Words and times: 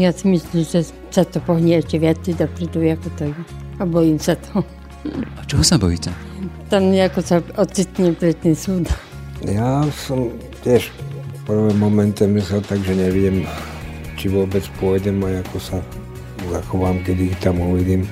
ja 0.00 0.12
si 0.12 0.28
myslím, 0.28 0.62
že 0.64 0.88
sa 1.10 1.24
to 1.24 1.40
pohnie 1.40 1.80
ešte 1.80 1.96
viac 1.96 2.20
dopredu, 2.20 2.84
ako 2.92 3.08
to 3.16 3.22
je. 3.28 3.34
A 3.76 3.82
bojím 3.84 4.20
sa 4.20 4.36
to. 4.36 4.64
A 5.36 5.40
čoho 5.46 5.62
sa 5.62 5.76
bojíte? 5.80 6.10
Tam 6.68 6.90
nejako 6.90 7.20
sa 7.22 7.36
ocitnem 7.56 8.16
pred 8.16 8.34
tým 8.40 8.56
súdom. 8.56 8.96
Ja 9.44 9.84
som 9.92 10.32
tiež 10.64 10.90
v 10.90 11.40
prvom 11.46 11.76
momente 11.78 12.26
myslel 12.26 12.64
tak, 12.66 12.82
že 12.82 12.96
neviem, 12.96 13.46
či 14.18 14.32
vôbec 14.32 14.64
pôjdem 14.80 15.22
a 15.22 15.44
ako 15.44 15.56
sa 15.60 15.78
zachovám, 16.50 16.98
keď 17.04 17.16
ich 17.30 17.36
tam 17.38 17.60
uvidím. 17.62 18.08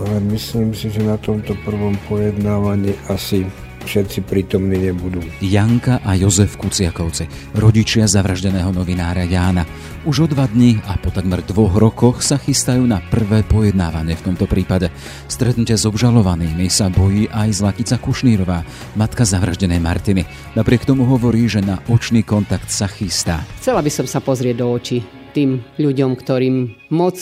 Ale 0.00 0.24
myslím 0.32 0.72
si, 0.72 0.88
že 0.88 1.04
na 1.04 1.20
tomto 1.20 1.52
prvom 1.68 1.98
pojednávaní 2.08 2.96
asi 3.12 3.44
všetci 3.82 4.24
prítomní 4.24 4.78
nebudú. 4.90 5.20
Janka 5.42 5.98
a 6.00 6.14
Jozef 6.14 6.56
Kuciakovci, 6.56 7.26
rodičia 7.58 8.06
zavraždeného 8.06 8.70
novinára 8.70 9.26
Jána. 9.26 9.66
Už 10.02 10.24
o 10.24 10.26
dva 10.26 10.50
dní 10.50 10.82
a 10.86 10.98
po 10.98 11.14
takmer 11.14 11.42
dvoch 11.46 11.78
rokoch 11.78 12.26
sa 12.26 12.34
chystajú 12.34 12.82
na 12.82 12.98
prvé 12.98 13.46
pojednávanie 13.46 14.18
v 14.18 14.32
tomto 14.32 14.50
prípade. 14.50 14.90
Stretnutie 15.30 15.78
s 15.78 15.86
obžalovanými 15.86 16.66
sa 16.66 16.90
bojí 16.90 17.30
aj 17.30 17.62
Zlatica 17.62 17.98
Kušnírová, 18.02 18.66
matka 18.98 19.22
zavraždenej 19.22 19.78
Martiny. 19.78 20.26
Napriek 20.58 20.82
tomu 20.82 21.06
hovorí, 21.06 21.46
že 21.46 21.62
na 21.62 21.78
očný 21.86 22.26
kontakt 22.26 22.70
sa 22.70 22.90
chystá. 22.90 23.46
Chcela 23.62 23.78
by 23.78 23.90
som 23.94 24.06
sa 24.10 24.18
pozrieť 24.18 24.58
do 24.58 24.66
očí 24.74 25.06
tým 25.32 25.64
ľuďom, 25.80 26.12
ktorým 26.18 26.56
moc 26.92 27.16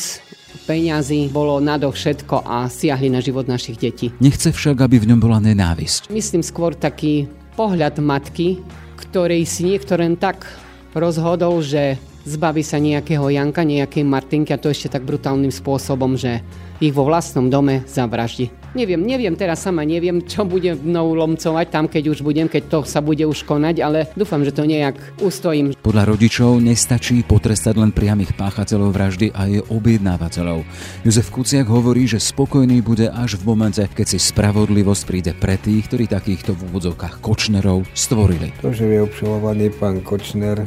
peňazí 0.67 1.31
bolo 1.31 1.59
nado 1.59 1.91
všetko 1.91 2.47
a 2.47 2.67
siahli 2.67 3.11
na 3.11 3.19
život 3.23 3.47
našich 3.47 3.79
detí. 3.79 4.13
Nechce 4.23 4.51
však, 4.51 4.81
aby 4.81 5.03
v 5.03 5.15
ňom 5.15 5.21
bola 5.21 5.39
nenávisť. 5.43 6.11
Myslím 6.11 6.45
skôr 6.45 6.75
taký 6.77 7.27
pohľad 7.59 7.99
matky, 7.99 8.63
ktorej 9.01 9.47
si 9.49 9.67
niektoré 9.67 10.07
tak 10.19 10.47
rozhodol, 10.95 11.63
že 11.63 11.99
zbaví 12.29 12.61
sa 12.61 12.77
nejakého 12.77 13.33
Janka, 13.33 13.65
nejakej 13.65 14.05
Martinky 14.05 14.52
a 14.52 14.61
to 14.61 14.69
ešte 14.69 14.93
tak 14.93 15.09
brutálnym 15.09 15.51
spôsobom, 15.51 16.15
že 16.15 16.45
ich 16.80 16.93
vo 16.93 17.09
vlastnom 17.09 17.49
dome 17.49 17.85
zavraždi. 17.89 18.60
Neviem, 18.71 19.02
neviem, 19.02 19.35
teraz 19.35 19.66
sama 19.66 19.82
neviem, 19.82 20.23
čo 20.23 20.46
bude 20.46 20.79
mnou 20.79 21.10
lomcovať 21.18 21.66
tam, 21.74 21.90
keď 21.90 22.15
už 22.15 22.23
budem, 22.23 22.46
keď 22.46 22.63
to 22.71 22.79
sa 22.87 23.02
bude 23.02 23.27
už 23.27 23.43
konať, 23.43 23.82
ale 23.82 24.07
dúfam, 24.15 24.46
že 24.46 24.54
to 24.54 24.62
nejak 24.62 24.95
ustojím. 25.18 25.74
Podľa 25.74 26.15
rodičov 26.15 26.62
nestačí 26.62 27.27
potrestať 27.27 27.82
len 27.82 27.90
priamých 27.90 28.30
páchateľov 28.38 28.95
vraždy 28.95 29.35
a 29.35 29.51
jej 29.51 29.62
objednávateľov. 29.66 30.62
Jozef 31.02 31.35
Kuciak 31.35 31.66
hovorí, 31.66 32.07
že 32.07 32.23
spokojný 32.23 32.79
bude 32.79 33.10
až 33.10 33.43
v 33.43 33.51
momente, 33.51 33.82
keď 33.82 34.07
si 34.07 34.23
spravodlivosť 34.23 35.02
príde 35.02 35.32
pre 35.34 35.59
tých, 35.59 35.90
ktorí 35.90 36.07
takýchto 36.07 36.55
v 36.55 36.71
úvodzovkách 36.71 37.18
Kočnerov 37.18 37.90
stvorili. 37.90 38.55
To, 38.62 38.71
že 38.71 38.87
je 38.87 39.02
obšalovaný 39.02 39.74
pán 39.74 39.99
Kočner, 39.99 40.62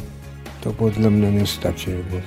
to 0.63 0.71
podľa 0.71 1.11
mňa 1.11 1.43
nestačí, 1.43 1.91
lebo 1.91 2.23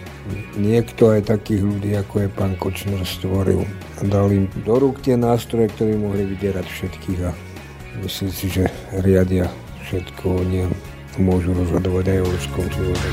niekto 0.61 1.09
aj 1.09 1.33
takých 1.33 1.65
ľudí, 1.65 1.97
ako 1.97 2.15
je 2.21 2.29
pán 2.29 2.53
Kočner, 2.61 3.01
stvoril 3.01 3.65
a 3.97 4.01
dal 4.05 4.29
im 4.29 4.45
do 4.61 4.77
rúk 4.77 5.01
tie 5.01 5.17
nástroje, 5.17 5.73
ktoré 5.73 5.97
mohli 5.97 6.29
vydierať 6.29 6.69
všetkých 6.69 7.21
a 7.25 7.33
myslím 8.05 8.29
si, 8.29 8.53
že 8.53 8.69
riadia 9.01 9.49
všetko 9.89 10.45
oni 10.45 10.69
môžu 11.17 11.57
rozhodovať 11.57 12.13
aj 12.13 12.19
o 12.21 12.29
ľudskom 12.29 12.67
živote. 12.69 13.09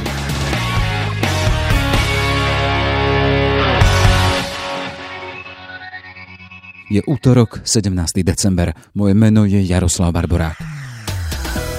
Je 6.92 7.00
útorok, 7.08 7.64
17. 7.64 7.96
december. 8.28 8.76
Moje 8.92 9.16
meno 9.16 9.48
je 9.48 9.64
Jaroslav 9.64 10.12
Barborák. 10.12 10.83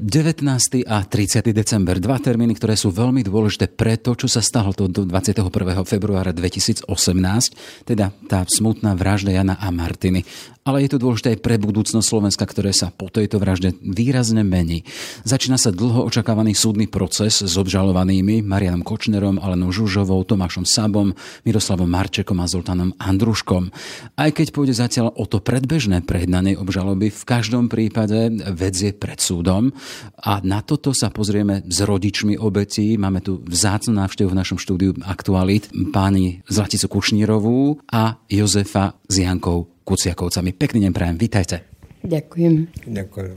19. 0.00 0.88
a 0.88 1.04
30. 1.04 1.52
december, 1.52 2.00
dva 2.00 2.16
termíny, 2.16 2.56
ktoré 2.56 2.72
sú 2.72 2.88
veľmi 2.88 3.20
dôležité 3.20 3.68
pre 3.68 4.00
to, 4.00 4.16
čo 4.16 4.32
sa 4.32 4.40
stalo 4.40 4.72
do 4.72 4.88
21. 4.88 5.44
februára 5.84 6.32
2018, 6.32 6.88
teda 7.84 8.08
tá 8.24 8.40
smutná 8.48 8.96
vražda 8.96 9.36
Jana 9.36 9.60
a 9.60 9.68
Martiny 9.68 10.24
ale 10.70 10.84
je 10.84 10.92
to 10.92 11.02
dôležité 11.02 11.34
aj 11.36 11.42
pre 11.42 11.56
budúcnosť 11.56 12.04
Slovenska, 12.04 12.44
ktoré 12.44 12.76
sa 12.76 12.92
po 12.92 13.08
tejto 13.08 13.40
vražde 13.40 13.74
výrazne 13.80 14.44
mení. 14.44 14.84
Začína 15.24 15.56
sa 15.56 15.72
dlho 15.72 16.04
očakávaný 16.04 16.52
súdny 16.52 16.84
proces 16.86 17.40
s 17.40 17.54
obžalovanými 17.56 18.44
Marianom 18.44 18.84
Kočnerom, 18.84 19.40
Alenou 19.40 19.72
Žužovou, 19.72 20.20
Tomášom 20.22 20.68
Sabom, 20.68 21.16
Miroslavom 21.48 21.88
Marčekom 21.88 22.38
a 22.38 22.46
Zoltánom 22.46 22.92
Andruškom. 23.00 23.72
Aj 24.20 24.30
keď 24.30 24.46
pôjde 24.52 24.76
zatiaľ 24.76 25.16
o 25.16 25.24
to 25.24 25.40
predbežné 25.40 26.04
prejednanie 26.04 26.60
obžaloby, 26.60 27.08
v 27.08 27.24
každom 27.24 27.72
prípade 27.72 28.30
vec 28.52 28.76
je 28.76 28.92
pred 28.92 29.16
súdom 29.16 29.72
a 30.20 30.40
na 30.44 30.60
toto 30.60 30.92
sa 30.92 31.08
pozrieme 31.08 31.64
s 31.64 31.78
rodičmi 31.80 32.36
obetí. 32.36 32.94
Máme 33.00 33.24
tu 33.24 33.40
vzácnu 33.44 33.96
návštevu 33.96 34.30
v 34.30 34.38
našom 34.38 34.58
štúdiu 34.60 34.94
Aktualit 35.02 35.70
páni 35.90 36.44
Zlaticu 36.46 36.86
Kušnírovú 36.86 37.80
a 37.88 38.20
Jozefa 38.28 38.98
s 39.08 39.14
Jankou 39.20 39.70
Kuciakovcami. 39.82 40.52
Pekný 40.54 40.86
deň 40.86 40.92
prajem, 40.92 41.16
vítajte. 41.16 41.56
Ďakujem. 42.04 42.54
Ďakujem. 42.88 43.34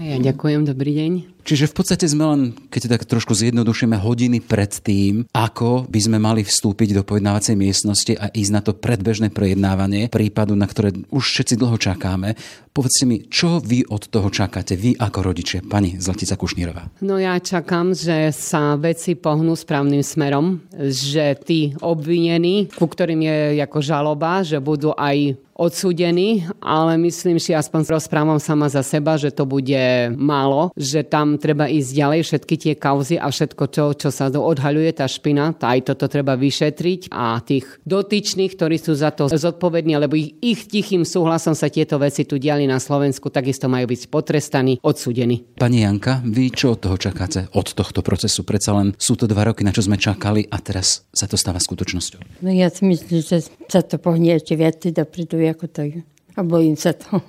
Ja 0.00 0.16
ďakujem, 0.16 0.60
dobrý 0.64 0.92
deň. 0.96 1.12
Čiže 1.42 1.70
v 1.70 1.74
podstate 1.74 2.06
sme 2.06 2.24
len, 2.24 2.40
keď 2.70 2.98
tak 2.98 3.10
trošku 3.10 3.34
zjednodušíme, 3.34 3.98
hodiny 3.98 4.38
pred 4.38 4.70
tým, 4.70 5.26
ako 5.34 5.90
by 5.90 6.00
sme 6.00 6.18
mali 6.22 6.46
vstúpiť 6.46 6.94
do 6.94 7.02
pojednávacej 7.02 7.58
miestnosti 7.58 8.14
a 8.14 8.30
ísť 8.30 8.52
na 8.54 8.62
to 8.62 8.72
predbežné 8.78 9.34
prejednávanie 9.34 10.06
prípadu, 10.06 10.54
na 10.54 10.70
ktoré 10.70 10.94
už 11.10 11.24
všetci 11.24 11.54
dlho 11.58 11.76
čakáme. 11.76 12.38
Povedzte 12.72 13.04
mi, 13.04 13.28
čo 13.28 13.60
vy 13.60 13.84
od 13.92 14.08
toho 14.08 14.32
čakáte, 14.32 14.78
vy 14.78 14.96
ako 14.96 15.18
rodičia, 15.20 15.60
pani 15.60 16.00
Zlatica 16.00 16.40
Kušnírová? 16.40 17.04
No 17.04 17.20
ja 17.20 17.36
čakám, 17.36 17.92
že 17.92 18.32
sa 18.32 18.80
veci 18.80 19.12
pohnú 19.12 19.52
správnym 19.52 20.00
smerom, 20.00 20.62
že 20.88 21.36
tí 21.44 21.76
obvinení, 21.84 22.72
ku 22.72 22.88
ktorým 22.88 23.20
je 23.20 23.60
ako 23.60 23.78
žaloba, 23.84 24.40
že 24.40 24.56
budú 24.56 24.96
aj 24.96 25.36
odsúdení, 25.52 26.48
ale 26.64 26.96
myslím 26.96 27.36
si, 27.36 27.52
aspoň 27.52 28.00
rozprávam 28.00 28.40
sama 28.40 28.72
za 28.72 28.80
seba, 28.80 29.20
že 29.20 29.28
to 29.30 29.44
bude 29.44 30.10
málo, 30.16 30.72
že 30.74 31.04
tam 31.04 31.31
treba 31.36 31.68
ísť 31.68 31.90
ďalej, 31.92 32.20
všetky 32.24 32.54
tie 32.56 32.74
kauzy 32.76 33.16
a 33.20 33.28
všetko 33.28 33.64
to, 33.68 33.84
čo 33.96 34.08
sa 34.08 34.32
odhaľuje, 34.32 34.90
tá 34.96 35.06
špina, 35.06 35.52
tá 35.52 35.76
aj 35.76 35.92
toto 35.92 36.08
treba 36.08 36.36
vyšetriť 36.36 37.12
a 37.12 37.40
tých 37.44 37.68
dotyčných, 37.84 38.52
ktorí 38.56 38.76
sú 38.80 38.96
za 38.96 39.12
to 39.12 39.28
zodpovední, 39.28 39.96
lebo 39.96 40.16
ich, 40.16 40.36
ich 40.40 40.66
tichým 40.68 41.04
súhlasom 41.06 41.52
sa 41.52 41.68
tieto 41.68 42.00
veci 42.00 42.24
tu 42.24 42.40
diali 42.40 42.64
na 42.64 42.80
Slovensku, 42.80 43.28
takisto 43.28 43.68
majú 43.68 43.88
byť 43.88 44.00
potrestaní, 44.08 44.80
odsúdení. 44.82 45.44
Pani 45.56 45.84
Janka, 45.84 46.24
vy 46.24 46.50
čo 46.52 46.74
od 46.76 46.84
toho 46.84 46.96
čakáte, 46.96 47.48
od 47.52 47.68
tohto 47.72 48.00
procesu? 48.00 48.42
Predsa 48.42 48.76
len 48.76 48.96
sú 48.96 49.14
to 49.14 49.28
dva 49.28 49.48
roky, 49.48 49.62
na 49.62 49.74
čo 49.74 49.84
sme 49.84 50.00
čakali 50.00 50.46
a 50.48 50.56
teraz 50.60 51.04
sa 51.12 51.28
to 51.28 51.36
stáva 51.36 51.60
skutočnosťou. 51.60 52.42
No 52.44 52.50
ja 52.50 52.72
si 52.72 52.84
myslím, 52.88 53.20
že 53.20 53.46
sa 53.68 53.80
to 53.84 54.00
pohnie 54.00 54.36
ešte 54.36 54.56
viac 54.56 54.80
dopredu, 54.82 55.38
ako 55.46 55.66
to 55.68 55.82
je. 55.86 56.00
A 56.36 56.40
bojím 56.40 56.76
sa 56.80 56.96
to. 56.96 57.20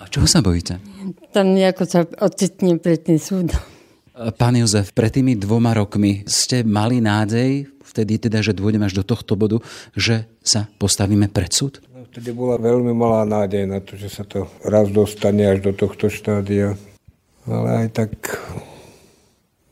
A 0.00 0.04
čoho 0.08 0.24
sa 0.24 0.40
bojíte? 0.40 0.80
Tam 1.32 1.52
nejako 1.52 1.84
sa 1.84 2.00
ocitnem 2.24 2.80
pred 2.80 3.04
tým 3.04 3.20
súdom. 3.20 3.60
Pán 4.34 4.58
Jozef, 4.58 4.90
pred 4.96 5.14
tými 5.14 5.38
dvoma 5.38 5.70
rokmi 5.78 6.26
ste 6.26 6.66
mali 6.66 6.98
nádej, 6.98 7.70
vtedy 7.86 8.18
teda, 8.18 8.42
že 8.42 8.50
dôjdeme 8.50 8.90
až 8.90 8.98
do 8.98 9.04
tohto 9.06 9.38
bodu, 9.38 9.62
že 9.94 10.26
sa 10.42 10.66
postavíme 10.82 11.30
pred 11.30 11.54
súd? 11.54 11.78
No, 11.94 12.02
vtedy 12.10 12.34
bola 12.34 12.58
veľmi 12.58 12.90
malá 12.90 13.22
nádej 13.22 13.70
na 13.70 13.78
to, 13.78 13.94
že 13.94 14.10
sa 14.10 14.26
to 14.26 14.50
raz 14.66 14.90
dostane 14.90 15.46
až 15.46 15.70
do 15.70 15.72
tohto 15.76 16.10
štádia. 16.10 16.74
Ale 17.46 17.86
aj 17.86 17.88
tak 17.94 18.10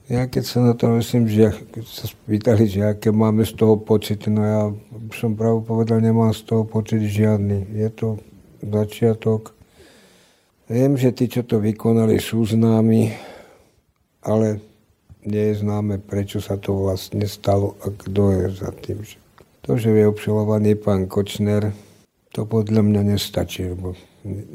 ja 0.06 0.30
keď 0.30 0.44
sa 0.46 0.58
na 0.62 0.72
to 0.78 0.94
myslím, 1.02 1.26
že 1.26 1.50
ja, 1.50 1.50
keď 1.50 1.84
sa 1.90 2.06
spýtali, 2.06 2.70
že 2.70 2.80
aké 2.86 3.10
máme 3.10 3.42
z 3.42 3.58
toho 3.58 3.74
pocit, 3.74 4.22
no 4.30 4.38
ja 4.46 4.62
som 5.18 5.34
pravdu 5.34 5.66
povedal, 5.66 5.98
nemám 5.98 6.30
z 6.30 6.46
toho 6.46 6.62
pocit 6.62 7.02
žiadny. 7.02 7.66
Je 7.74 7.90
to 7.90 8.22
začiatok. 8.62 9.55
Viem, 10.66 10.98
že 10.98 11.14
tí, 11.14 11.30
čo 11.30 11.46
to 11.46 11.62
vykonali, 11.62 12.18
sú 12.18 12.42
známi, 12.42 13.14
ale 14.26 14.58
nie 15.22 15.54
je 15.54 15.62
známe, 15.62 16.02
prečo 16.02 16.42
sa 16.42 16.58
to 16.58 16.74
vlastne 16.74 17.22
stalo 17.30 17.78
a 17.86 17.94
kto 17.94 18.22
je 18.34 18.44
za 18.50 18.70
tým. 18.74 18.98
To, 19.62 19.78
že 19.78 19.94
je 19.94 20.10
obšalovaný 20.10 20.74
pán 20.74 21.06
Kočner, 21.06 21.70
to 22.34 22.50
podľa 22.50 22.82
mňa 22.82 23.14
nestačí, 23.14 23.62
lebo 23.62 23.94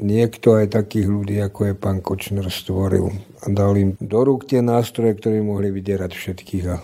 niekto 0.04 0.60
aj 0.60 0.76
takých 0.76 1.08
ľudí, 1.08 1.40
ako 1.40 1.72
je 1.72 1.74
pán 1.80 2.04
Kočner, 2.04 2.44
stvoril 2.52 3.08
a 3.40 3.44
dal 3.48 3.72
im 3.80 3.96
do 3.96 4.20
rúk 4.20 4.44
tie 4.44 4.60
nástroje, 4.60 5.16
ktoré 5.16 5.40
mohli 5.40 5.72
vydierať 5.72 6.12
všetkých 6.12 6.64
a 6.68 6.76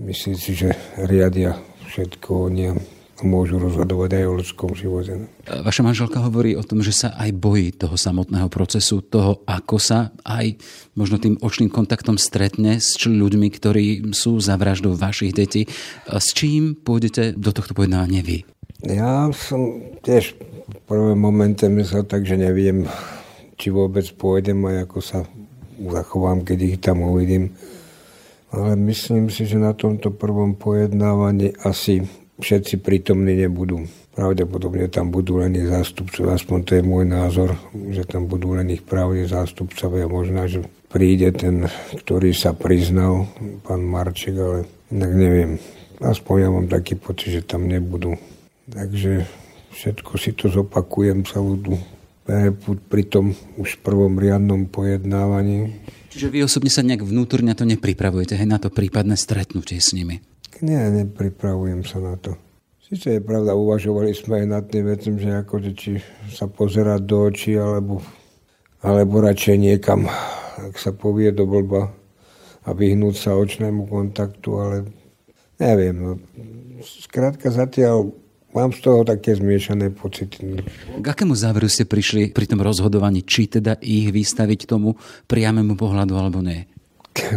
myslím 0.00 0.36
si, 0.40 0.56
že 0.56 0.72
riadia 0.96 1.60
všetko 1.92 2.48
oni 2.48 2.72
môžu 3.22 3.58
rozhodovať 3.58 4.20
aj 4.20 4.24
o 4.28 4.36
ľudskom 4.38 4.70
živote. 4.74 5.26
Vaša 5.46 5.82
manželka 5.82 6.22
hovorí 6.22 6.54
o 6.58 6.66
tom, 6.66 6.82
že 6.82 6.94
sa 6.94 7.14
aj 7.18 7.30
bojí 7.34 7.72
toho 7.74 7.98
samotného 7.98 8.46
procesu, 8.50 9.02
toho, 9.02 9.42
ako 9.48 9.76
sa 9.78 10.10
aj 10.26 10.58
možno 10.94 11.18
tým 11.18 11.38
očným 11.40 11.72
kontaktom 11.72 12.18
stretne 12.20 12.78
s 12.82 12.98
ľuďmi, 13.00 13.48
ktorí 13.50 13.86
sú 14.12 14.38
za 14.42 14.58
vraždou 14.58 14.94
vašich 14.98 15.32
detí. 15.32 15.66
S 16.06 16.34
čím 16.36 16.74
pôjdete 16.76 17.34
do 17.38 17.50
tohto 17.50 17.72
pojednávania 17.72 18.22
vy? 18.22 18.44
Ja 18.82 19.30
som 19.30 19.94
tiež 20.02 20.34
v 20.68 20.78
prvom 20.90 21.18
momente 21.18 21.66
myslel 21.70 22.02
tak, 22.06 22.26
že 22.26 22.34
neviem, 22.34 22.86
či 23.54 23.70
vôbec 23.70 24.06
pôjdem 24.18 24.58
a 24.66 24.82
ako 24.82 24.98
sa 24.98 25.22
zachovám, 25.78 26.42
keď 26.42 26.58
ich 26.62 26.78
tam 26.82 27.06
uvidím. 27.06 27.54
Ale 28.52 28.76
myslím 28.76 29.32
si, 29.32 29.48
že 29.48 29.56
na 29.56 29.72
tomto 29.72 30.12
prvom 30.12 30.52
pojednávaní 30.52 31.56
asi 31.64 32.04
všetci 32.42 32.82
prítomní 32.82 33.38
nebudú. 33.38 33.86
Pravdepodobne 34.12 34.90
tam 34.92 35.08
budú 35.08 35.40
len 35.40 35.56
ich 35.56 35.70
zástupcovia, 35.72 36.36
aspoň 36.36 36.58
to 36.68 36.70
je 36.76 36.82
môj 36.84 37.04
názor, 37.08 37.56
že 37.72 38.04
tam 38.04 38.28
budú 38.28 38.52
len 38.52 38.68
ich 38.68 38.84
právni 38.84 39.24
zástupcovia. 39.24 40.04
Možná, 40.04 40.44
že 40.50 40.66
príde 40.92 41.32
ten, 41.32 41.70
ktorý 41.96 42.36
sa 42.36 42.52
priznal, 42.52 43.32
pán 43.64 43.80
Marček, 43.88 44.36
ale 44.36 44.58
inak 44.92 45.12
neviem. 45.16 45.50
Aspoň 46.02 46.36
ja 46.36 46.48
mám 46.52 46.66
taký 46.68 46.98
pocit, 47.00 47.40
že 47.40 47.42
tam 47.46 47.64
nebudú. 47.70 48.20
Takže 48.68 49.24
všetko 49.72 50.12
si 50.20 50.36
to 50.36 50.52
zopakujem 50.52 51.24
celú 51.24 51.56
tú 51.56 51.72
pri 52.92 53.02
tom 53.08 53.34
už 53.58 53.82
prvom 53.82 54.14
riadnom 54.20 54.70
pojednávaní. 54.70 55.74
Čiže 56.12 56.28
vy 56.28 56.38
osobne 56.44 56.70
sa 56.70 56.84
nejak 56.84 57.02
vnútorne 57.02 57.56
to 57.56 57.66
nepripravujete, 57.66 58.36
hej, 58.36 58.46
na 58.46 58.60
to 58.62 58.68
prípadné 58.70 59.18
stretnutie 59.18 59.80
s 59.80 59.96
nimi? 59.96 60.22
Nie, 60.62 60.94
nepripravujem 60.94 61.82
sa 61.82 61.98
na 61.98 62.14
to. 62.14 62.38
Sice 62.78 63.18
je 63.18 63.20
pravda, 63.24 63.58
uvažovali 63.58 64.14
sme 64.14 64.42
aj 64.42 64.46
nad 64.46 64.64
tým 64.70 64.84
vecem, 64.86 65.14
že 65.18 65.34
ako, 65.34 65.54
či 65.74 65.98
sa 66.30 66.46
pozerať 66.46 67.02
do 67.02 67.26
očí, 67.26 67.58
alebo, 67.58 67.98
alebo 68.78 69.26
radšej 69.26 69.56
niekam, 69.58 70.06
ak 70.62 70.78
sa 70.78 70.94
povie 70.94 71.34
do 71.34 71.50
blba 71.50 71.90
a 72.62 72.70
vyhnúť 72.70 73.14
sa 73.18 73.34
očnému 73.34 73.90
kontaktu, 73.90 74.48
ale 74.54 74.76
neviem. 75.58 75.96
No. 75.98 76.10
Skrátka 76.82 77.50
zatiaľ 77.50 78.14
mám 78.54 78.70
z 78.70 78.86
toho 78.86 79.02
také 79.02 79.34
zmiešané 79.34 79.90
pocity. 79.90 80.62
K 81.02 81.06
akému 81.06 81.34
záveru 81.34 81.66
ste 81.66 81.88
prišli 81.88 82.30
pri 82.30 82.46
tom 82.46 82.62
rozhodovaní, 82.62 83.26
či 83.26 83.50
teda 83.50 83.82
ich 83.82 84.12
vystaviť 84.14 84.68
tomu 84.68 84.94
priamému 85.26 85.74
pohľadu 85.74 86.14
alebo 86.14 86.38
nie? 86.38 86.68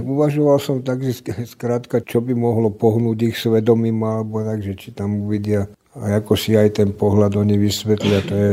Uvažoval 0.02 0.58
som 0.60 0.82
tak, 0.82 1.06
že 1.06 1.24
skrátka, 1.46 2.02
čo 2.02 2.20
by 2.20 2.34
mohlo 2.34 2.74
pohnúť 2.74 3.32
ich 3.32 3.38
svedomím, 3.38 4.02
alebo 4.04 4.42
tak, 4.42 4.66
že 4.66 4.74
či 4.74 4.92
tam 4.92 5.24
uvidia 5.24 5.70
a 5.96 6.20
ako 6.20 6.36
si 6.36 6.60
aj 6.60 6.84
ten 6.84 6.92
pohľad 6.92 7.40
oni 7.40 7.56
vysvetlia, 7.56 8.20
to 8.28 8.36
je, 8.36 8.52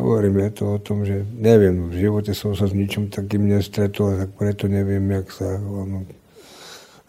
hovorím, 0.00 0.40
je 0.48 0.50
to 0.56 0.64
o 0.64 0.78
tom, 0.80 1.04
že 1.04 1.20
neviem, 1.36 1.92
v 1.92 2.08
živote 2.08 2.32
som 2.32 2.56
sa 2.56 2.64
s 2.64 2.72
ničom 2.72 3.12
takým 3.12 3.52
nestretol, 3.52 4.16
tak 4.16 4.32
preto 4.32 4.64
neviem, 4.64 5.04
jak 5.12 5.28
sa, 5.28 5.60
ono. 5.60 6.08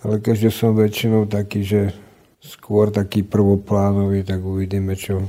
ale 0.03 0.19
keďže 0.19 0.51
som 0.51 0.75
väčšinou 0.75 1.31
taký, 1.31 1.63
že 1.63 1.81
skôr 2.43 2.91
taký 2.91 3.23
prvoplánový, 3.23 4.27
tak 4.27 4.43
uvidíme, 4.43 4.99
čo, 4.99 5.23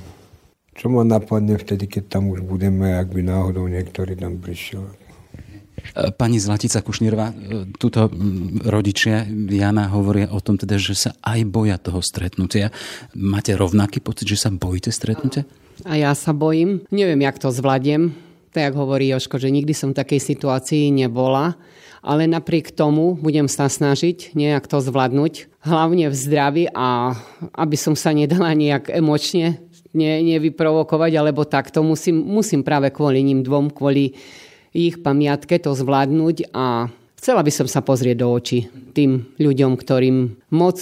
čo 0.75 0.91
ma 0.91 1.07
napadne 1.07 1.55
vtedy, 1.55 1.87
keď 1.87 2.19
tam 2.19 2.35
už 2.35 2.43
budeme, 2.43 2.99
ak 2.99 3.15
by 3.15 3.23
náhodou 3.23 3.71
niektorý 3.71 4.19
tam 4.19 4.43
prišiel. 4.43 4.91
Pani 6.17 6.39
Zlatica 6.39 6.81
Kušnírová, 6.81 7.35
tuto 7.77 8.11
rodičia 8.65 9.27
Jana 9.29 9.91
hovoria 9.91 10.31
o 10.31 10.39
tom 10.39 10.57
teda, 10.57 10.79
že 10.79 10.95
sa 10.95 11.11
aj 11.21 11.41
boja 11.49 11.77
toho 11.77 12.01
stretnutia. 12.01 12.73
Máte 13.17 13.53
rovnaký 13.59 13.99
pocit, 14.01 14.31
že 14.31 14.39
sa 14.39 14.55
bojíte 14.55 14.95
stretnutia? 14.95 15.45
A 15.89 15.97
ja 15.97 16.13
sa 16.13 16.37
bojím. 16.37 16.85
Neviem, 16.93 17.25
jak 17.25 17.41
to 17.41 17.49
zvládnem. 17.51 18.13
Tak 18.51 18.75
hovorí 18.75 19.11
Joško, 19.15 19.39
že 19.39 19.49
nikdy 19.49 19.71
som 19.71 19.95
v 19.95 20.01
takej 20.03 20.21
situácii 20.35 20.91
nebola 20.91 21.55
ale 22.01 22.25
napriek 22.25 22.73
tomu 22.73 23.17
budem 23.21 23.45
sa 23.45 23.69
snažiť 23.69 24.33
nejak 24.33 24.65
to 24.65 24.81
zvládnuť, 24.81 25.53
hlavne 25.61 26.09
v 26.09 26.17
zdraví 26.17 26.65
a 26.73 27.13
aby 27.53 27.77
som 27.77 27.93
sa 27.93 28.17
nedala 28.17 28.57
nejak 28.57 28.89
emočne 28.89 29.61
ne, 29.93 30.13
nevyprovokovať, 30.25 31.13
alebo 31.21 31.45
takto 31.45 31.85
musím, 31.85 32.25
musím 32.25 32.65
práve 32.65 32.89
kvôli 32.89 33.21
ním 33.21 33.45
dvom, 33.45 33.69
kvôli 33.69 34.17
ich 34.75 35.03
pamiatke 35.03 35.59
to 35.59 35.75
zvládnuť 35.75 36.55
a 36.55 36.91
chcela 37.19 37.43
by 37.43 37.53
som 37.53 37.67
sa 37.67 37.83
pozrieť 37.83 38.17
do 38.23 38.29
očí 38.31 38.71
tým 38.95 39.27
ľuďom, 39.39 39.75
ktorým 39.75 40.17
moc 40.55 40.79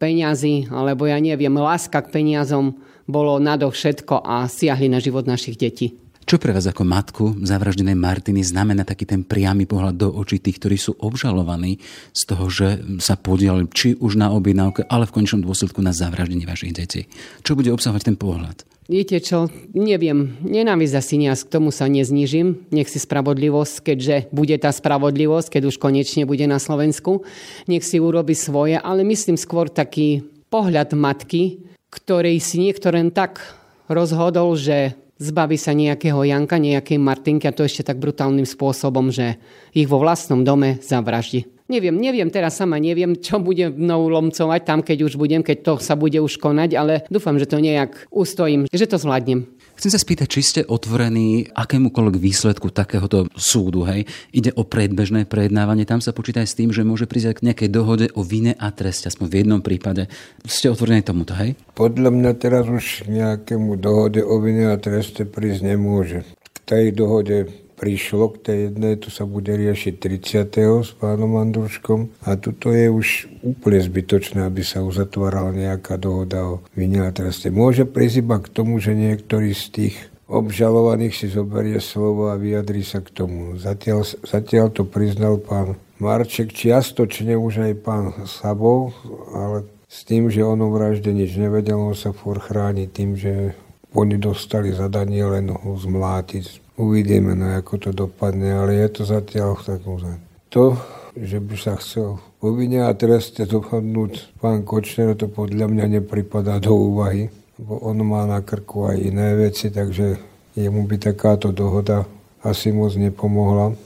peňazí, 0.00 0.72
alebo 0.72 1.04
ja 1.04 1.20
neviem, 1.20 1.52
láska 1.52 2.00
k 2.00 2.12
peniazom 2.12 2.80
bolo 3.04 3.42
nadovšetko 3.42 4.22
a 4.22 4.46
siahli 4.46 4.88
na 4.88 5.02
život 5.02 5.26
našich 5.26 5.58
detí. 5.58 5.98
Čo 6.30 6.38
pre 6.38 6.54
vás 6.54 6.62
ako 6.62 6.86
matku 6.86 7.24
zavraždenej 7.42 7.98
Martiny 7.98 8.46
znamená 8.46 8.86
taký 8.86 9.02
ten 9.02 9.26
priamy 9.26 9.66
pohľad 9.66 9.98
do 9.98 10.14
očí 10.14 10.38
tých, 10.38 10.62
ktorí 10.62 10.78
sú 10.78 10.94
obžalovaní 11.02 11.82
z 12.14 12.22
toho, 12.22 12.46
že 12.46 12.68
sa 13.02 13.18
podielali 13.18 13.66
či 13.74 13.98
už 13.98 14.14
na 14.14 14.30
objednávke, 14.30 14.86
ale 14.86 15.10
v 15.10 15.14
končnom 15.18 15.42
dôsledku 15.42 15.82
na 15.82 15.90
zavraždenie 15.90 16.46
vašich 16.46 16.70
detí? 16.70 17.10
Čo 17.42 17.58
bude 17.58 17.74
obsahovať 17.74 18.14
ten 18.14 18.16
pohľad? 18.20 18.62
Viete 18.90 19.22
čo, 19.22 19.46
neviem, 19.70 20.34
nenávisť 20.42 20.94
asi 20.98 21.14
nejak, 21.22 21.46
k 21.46 21.52
tomu 21.54 21.70
sa 21.70 21.86
neznižím. 21.86 22.74
Nech 22.74 22.90
si 22.90 22.98
spravodlivosť, 22.98 23.86
keďže 23.86 24.16
bude 24.34 24.58
tá 24.58 24.74
spravodlivosť, 24.74 25.46
keď 25.46 25.62
už 25.70 25.78
konečne 25.78 26.26
bude 26.26 26.42
na 26.50 26.58
Slovensku. 26.58 27.22
Nech 27.70 27.86
si 27.86 28.02
urobi 28.02 28.34
svoje, 28.34 28.82
ale 28.82 29.06
myslím 29.06 29.38
skôr 29.38 29.70
taký 29.70 30.26
pohľad 30.50 30.98
matky, 30.98 31.62
ktorej 31.94 32.42
si 32.42 32.58
niekto 32.58 32.90
len 32.90 33.14
tak 33.14 33.38
rozhodol, 33.86 34.58
že 34.58 34.98
zbaví 35.22 35.54
sa 35.54 35.70
nejakého 35.70 36.26
Janka, 36.26 36.58
nejakej 36.58 36.98
Martinky 36.98 37.46
a 37.46 37.54
to 37.54 37.62
ešte 37.62 37.86
tak 37.86 38.02
brutálnym 38.02 38.42
spôsobom, 38.42 39.14
že 39.14 39.38
ich 39.70 39.86
vo 39.86 40.02
vlastnom 40.02 40.42
dome 40.42 40.82
zavraždi. 40.82 41.46
Neviem, 41.70 41.94
neviem, 42.02 42.26
teraz 42.26 42.58
sama 42.58 42.82
neviem, 42.82 43.14
čo 43.14 43.38
bude 43.38 43.70
mnou 43.70 44.10
lomcovať 44.10 44.60
tam, 44.66 44.82
keď 44.82 45.06
už 45.06 45.14
budem, 45.14 45.38
keď 45.46 45.58
to 45.62 45.72
sa 45.78 45.94
bude 45.94 46.18
už 46.18 46.42
konať, 46.42 46.74
ale 46.74 47.06
dúfam, 47.06 47.38
že 47.38 47.46
to 47.46 47.62
nejak 47.62 48.10
ustojím, 48.10 48.66
že 48.66 48.90
to 48.90 48.98
zvládnem. 48.98 49.46
Chcem 49.78 49.94
sa 49.94 50.02
spýtať, 50.02 50.28
či 50.28 50.40
ste 50.44 50.60
otvorení 50.66 51.48
akémukoľvek 51.56 52.20
výsledku 52.20 52.68
takéhoto 52.68 53.30
súdu. 53.32 53.86
Hej? 53.86 54.04
Ide 54.28 54.52
o 54.58 54.66
predbežné 54.66 55.24
prejednávanie. 55.24 55.88
Tam 55.88 56.04
sa 56.04 56.12
počíta 56.12 56.44
aj 56.44 56.52
s 56.52 56.58
tým, 56.58 56.68
že 56.68 56.84
môže 56.84 57.08
prísť 57.08 57.40
k 57.40 57.48
nejakej 57.48 57.70
dohode 57.72 58.06
o 58.12 58.20
vine 58.20 58.52
a 58.60 58.68
treste. 58.76 59.08
Aspoň 59.08 59.32
v 59.32 59.36
jednom 59.40 59.64
prípade. 59.64 60.12
Ste 60.44 60.68
otvorení 60.68 61.00
tomuto, 61.00 61.32
hej? 61.32 61.56
Podľa 61.78 62.12
mňa 62.12 62.32
teraz 62.36 62.68
už 62.68 63.08
nejakému 63.08 63.80
dohode 63.80 64.20
o 64.20 64.36
vine 64.42 64.68
a 64.68 64.76
treste 64.76 65.24
prísť 65.24 65.72
nemôže. 65.72 66.28
K 66.28 66.56
tej 66.66 66.84
dohode 66.92 67.48
prišlo 67.80 68.36
k 68.36 68.36
tej 68.44 68.58
jednej, 68.68 69.00
to 69.00 69.08
sa 69.08 69.24
bude 69.24 69.48
riešiť 69.48 69.94
30. 69.96 70.84
s 70.84 70.92
pánom 71.00 71.40
Andruškom 71.40 72.12
a 72.28 72.36
tuto 72.36 72.76
je 72.76 72.92
už 72.92 73.08
úplne 73.40 73.80
zbytočné, 73.80 74.44
aby 74.44 74.60
sa 74.60 74.84
uzatvárala 74.84 75.56
nejaká 75.56 75.96
dohoda 75.96 76.44
o 76.44 76.54
vine 76.76 77.00
treste. 77.16 77.48
Môže 77.48 77.88
prísť 77.88 78.20
iba 78.20 78.36
k 78.36 78.52
tomu, 78.52 78.76
že 78.76 78.92
niektorý 78.92 79.56
z 79.56 79.64
tých 79.72 79.96
obžalovaných 80.28 81.14
si 81.16 81.26
zoberie 81.32 81.80
slovo 81.80 82.28
a 82.28 82.36
vyjadrí 82.36 82.84
sa 82.84 83.00
k 83.00 83.10
tomu. 83.10 83.56
Zatiaľ, 83.56 84.04
zatiaľ 84.04 84.70
to 84.70 84.84
priznal 84.84 85.40
pán 85.40 85.80
Marček, 85.96 86.52
čiastočne 86.52 87.34
už 87.34 87.64
aj 87.64 87.72
pán 87.80 88.04
Sabov, 88.28 88.92
ale 89.32 89.64
s 89.90 90.06
tým, 90.06 90.30
že 90.30 90.46
on 90.46 90.60
o 90.62 90.70
vražde 90.70 91.10
nič 91.10 91.34
nevedel, 91.34 91.80
on 91.80 91.98
sa 91.98 92.14
for 92.14 92.38
chráni 92.38 92.86
tým, 92.86 93.18
že 93.18 93.58
oni 93.90 94.22
dostali 94.22 94.70
zadanie 94.70 95.26
len 95.26 95.50
ho 95.50 95.74
zmlátiť, 95.74 96.69
Uvidíme, 96.80 97.36
no 97.36 97.60
ako 97.60 97.76
to 97.76 97.90
dopadne, 97.92 98.56
ale 98.56 98.80
je 98.80 98.88
to 98.88 99.02
zatiaľ 99.04 99.52
v 99.60 99.62
takom 99.68 100.00
To, 100.48 100.80
že 101.12 101.36
by 101.36 101.54
sa 101.60 101.76
chcel 101.76 102.16
povinne 102.40 102.88
a 102.88 102.96
treste 102.96 103.44
dopadnúť 103.44 104.40
pán 104.40 104.64
Kočner, 104.64 105.12
to 105.12 105.28
podľa 105.28 105.68
mňa 105.68 106.00
nepripadá 106.00 106.56
do 106.56 106.72
úvahy, 106.72 107.28
lebo 107.60 107.84
on 107.84 108.00
má 108.00 108.24
na 108.24 108.40
krku 108.40 108.88
aj 108.88 108.96
iné 108.96 109.36
veci, 109.36 109.68
takže 109.68 110.16
jemu 110.56 110.88
by 110.88 110.96
takáto 110.96 111.52
dohoda 111.52 112.08
asi 112.40 112.72
moc 112.72 112.96
nepomohla. 112.96 113.76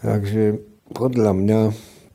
Takže 0.00 0.56
podľa 0.96 1.36
mňa 1.36 1.60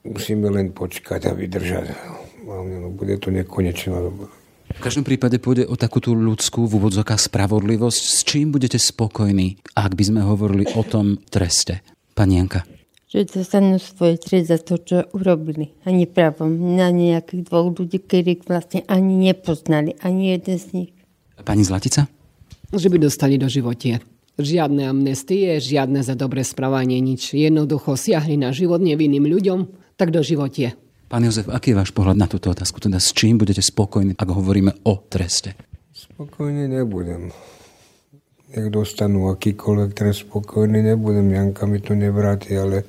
musíme 0.09 0.49
len 0.49 0.73
počkať 0.73 1.29
a 1.29 1.37
vydržať. 1.37 1.93
No, 2.41 2.89
bude 2.89 3.21
to 3.21 3.29
nekonečná 3.29 4.01
doba. 4.01 4.27
V 4.73 4.79
každom 4.81 5.05
prípade 5.07 5.37
pôjde 5.39 5.69
o 5.69 5.79
takúto 5.79 6.11
ľudskú 6.11 6.65
v 6.67 6.75
úvodzokách 6.81 7.21
spravodlivosť. 7.21 8.01
S 8.03 8.25
čím 8.27 8.51
budete 8.51 8.75
spokojní, 8.81 9.61
ak 9.77 9.93
by 9.95 10.03
sme 10.03 10.21
hovorili 10.25 10.67
o 10.75 10.83
tom 10.83 11.21
treste? 11.29 11.79
Pani 12.17 12.41
Janka. 12.41 12.67
Že 13.13 13.41
dostanú 13.41 13.77
svoje 13.77 14.17
trest 14.17 14.49
za 14.49 14.57
to, 14.57 14.81
čo 14.81 15.05
urobili. 15.13 15.69
Ani 15.85 16.09
právom 16.09 16.75
na 16.75 16.89
nejakých 16.89 17.45
dvoch 17.45 17.69
ľudí, 17.69 18.01
ktorých 18.01 18.41
vlastne 18.49 18.81
ani 18.89 19.29
nepoznali. 19.29 19.93
Ani 20.01 20.33
jeden 20.33 20.57
z 20.57 20.65
nich. 20.73 20.91
Pani 21.45 21.61
Zlatica? 21.61 22.09
Že 22.73 22.89
by 22.89 22.97
dostali 23.05 23.37
do 23.37 23.45
životie. 23.45 24.01
Žiadne 24.41 24.89
amnestie, 24.89 25.61
žiadne 25.61 26.01
za 26.01 26.17
dobré 26.17 26.41
správanie, 26.41 26.97
nič. 26.97 27.37
Jednoducho 27.37 27.93
siahli 27.93 28.33
na 28.33 28.49
život 28.49 28.81
nevinným 28.81 29.29
ľuďom, 29.29 29.69
tak 29.93 30.09
do 30.09 30.25
životie. 30.25 30.73
Pán 31.13 31.29
Jozef, 31.29 31.45
aký 31.45 31.77
je 31.77 31.77
váš 31.77 31.93
pohľad 31.93 32.17
na 32.17 32.25
túto 32.25 32.49
otázku? 32.49 32.81
Teda 32.81 32.97
s 32.97 33.13
čím 33.13 33.37
budete 33.37 33.61
spokojní, 33.61 34.17
ak 34.17 34.33
hovoríme 34.33 34.81
o 34.81 34.97
treste? 34.97 35.53
Spokojný 35.93 36.65
nebudem. 36.65 37.29
Nech 38.49 38.73
dostanú 38.73 39.29
akýkoľvek 39.29 39.93
trest, 39.93 40.25
spokojný 40.25 40.81
nebudem. 40.81 41.29
Janka 41.29 41.69
mi 41.69 41.85
to 41.85 41.93
nevráti, 41.93 42.57
ale 42.57 42.81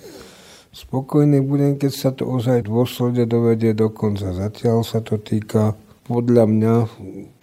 spokojný 0.73 1.45
budem, 1.45 1.77
keď 1.77 1.93
sa 1.93 2.17
to 2.17 2.25
ozaj 2.25 2.65
dôsledne 2.65 3.29
dovedie 3.29 3.77
do 3.77 3.93
konca. 3.93 4.33
Zatiaľ 4.33 4.89
sa 4.89 5.05
to 5.05 5.21
týka 5.21 5.77
podľa 6.09 6.49
mňa 6.49 6.75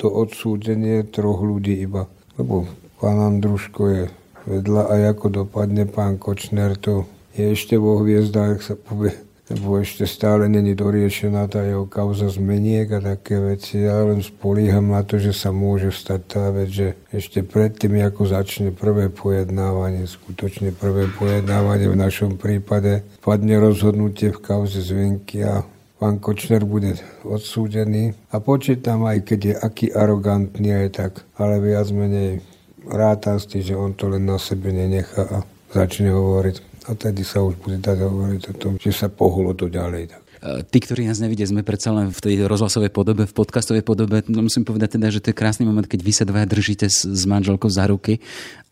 to 0.01 0.09
odsúdenie 0.09 1.05
troch 1.13 1.45
ľudí 1.45 1.77
iba. 1.77 2.09
Lebo 2.41 2.65
pán 2.97 3.21
Andruško 3.21 3.81
je 3.85 4.03
vedľa 4.49 4.89
a 4.89 5.13
ako 5.13 5.45
dopadne 5.45 5.85
pán 5.85 6.17
Kočner, 6.17 6.73
to 6.73 7.05
je 7.37 7.53
ešte 7.53 7.77
vo 7.77 8.01
hviezdách, 8.01 8.65
sa 8.65 8.73
povie, 8.73 9.29
lebo 9.51 9.83
ešte 9.83 10.07
stále 10.07 10.47
není 10.47 10.71
doriešená 10.71 11.51
tá 11.51 11.59
jeho 11.67 11.83
kauza 11.83 12.31
zmeniek 12.31 12.87
a 12.95 13.03
také 13.03 13.35
veci. 13.35 13.83
Ja 13.83 13.99
len 14.07 14.23
spolíham 14.23 14.95
na 14.95 15.03
to, 15.03 15.19
že 15.19 15.35
sa 15.35 15.51
môže 15.51 15.91
stať 15.91 16.21
tá 16.23 16.55
vec, 16.55 16.71
že 16.71 16.87
ešte 17.11 17.43
predtým, 17.43 17.99
ako 17.99 18.31
začne 18.31 18.71
prvé 18.71 19.11
pojednávanie, 19.11 20.07
skutočne 20.07 20.71
prvé 20.71 21.11
pojednávanie 21.11 21.91
v 21.91 21.99
našom 21.99 22.39
prípade, 22.39 23.03
padne 23.19 23.59
rozhodnutie 23.59 24.31
v 24.31 24.39
kauze 24.39 24.79
zvenky 24.79 25.43
a 25.43 25.67
pán 25.99 26.23
Kočner 26.23 26.63
bude 26.63 26.95
odsúdený. 27.27 28.15
A 28.31 28.39
počítam 28.39 29.03
aj, 29.03 29.27
keď 29.27 29.39
je 29.43 29.55
aký 29.59 29.87
arogantný 29.91 30.87
aj 30.87 30.89
tak, 30.95 31.11
ale 31.35 31.59
viac 31.59 31.91
menej 31.91 32.39
ráta 32.87 33.35
s 33.35 33.51
tým, 33.51 33.61
že 33.61 33.75
on 33.75 33.91
to 33.93 34.07
len 34.07 34.23
na 34.23 34.39
sebe 34.39 34.71
nenechá 34.71 35.27
a 35.27 35.37
začne 35.75 36.09
hovoriť 36.09 36.70
a 36.87 36.91
tedy 36.97 37.21
sa 37.21 37.45
už 37.45 37.61
bude 37.61 37.77
dať 37.77 37.97
hovoriť 38.01 38.41
o 38.49 38.53
tom, 38.57 38.73
že 38.81 38.89
sa 38.89 39.07
pohulo 39.11 39.53
to 39.53 39.69
ďalej. 39.69 40.09
Tak. 40.09 40.21
E, 40.41 40.65
tí, 40.65 40.81
ktorí 40.81 41.05
nás 41.05 41.21
nevidia, 41.21 41.45
sme 41.45 41.61
predsa 41.61 41.93
len 41.93 42.09
v 42.09 42.19
tej 42.19 42.35
rozhlasovej 42.49 42.89
podobe, 42.89 43.29
v 43.29 43.33
podcastovej 43.37 43.85
podobe. 43.85 44.25
No 44.25 44.41
musím 44.41 44.65
povedať 44.65 44.97
teda, 44.97 45.13
že 45.13 45.21
to 45.21 45.29
je 45.29 45.37
krásny 45.37 45.69
moment, 45.69 45.85
keď 45.85 46.01
vy 46.01 46.13
sa 46.13 46.25
dvaja 46.25 46.49
držíte 46.49 46.89
s, 46.89 47.05
s 47.05 47.23
manželkou 47.29 47.69
za 47.69 47.85
ruky. 47.85 48.17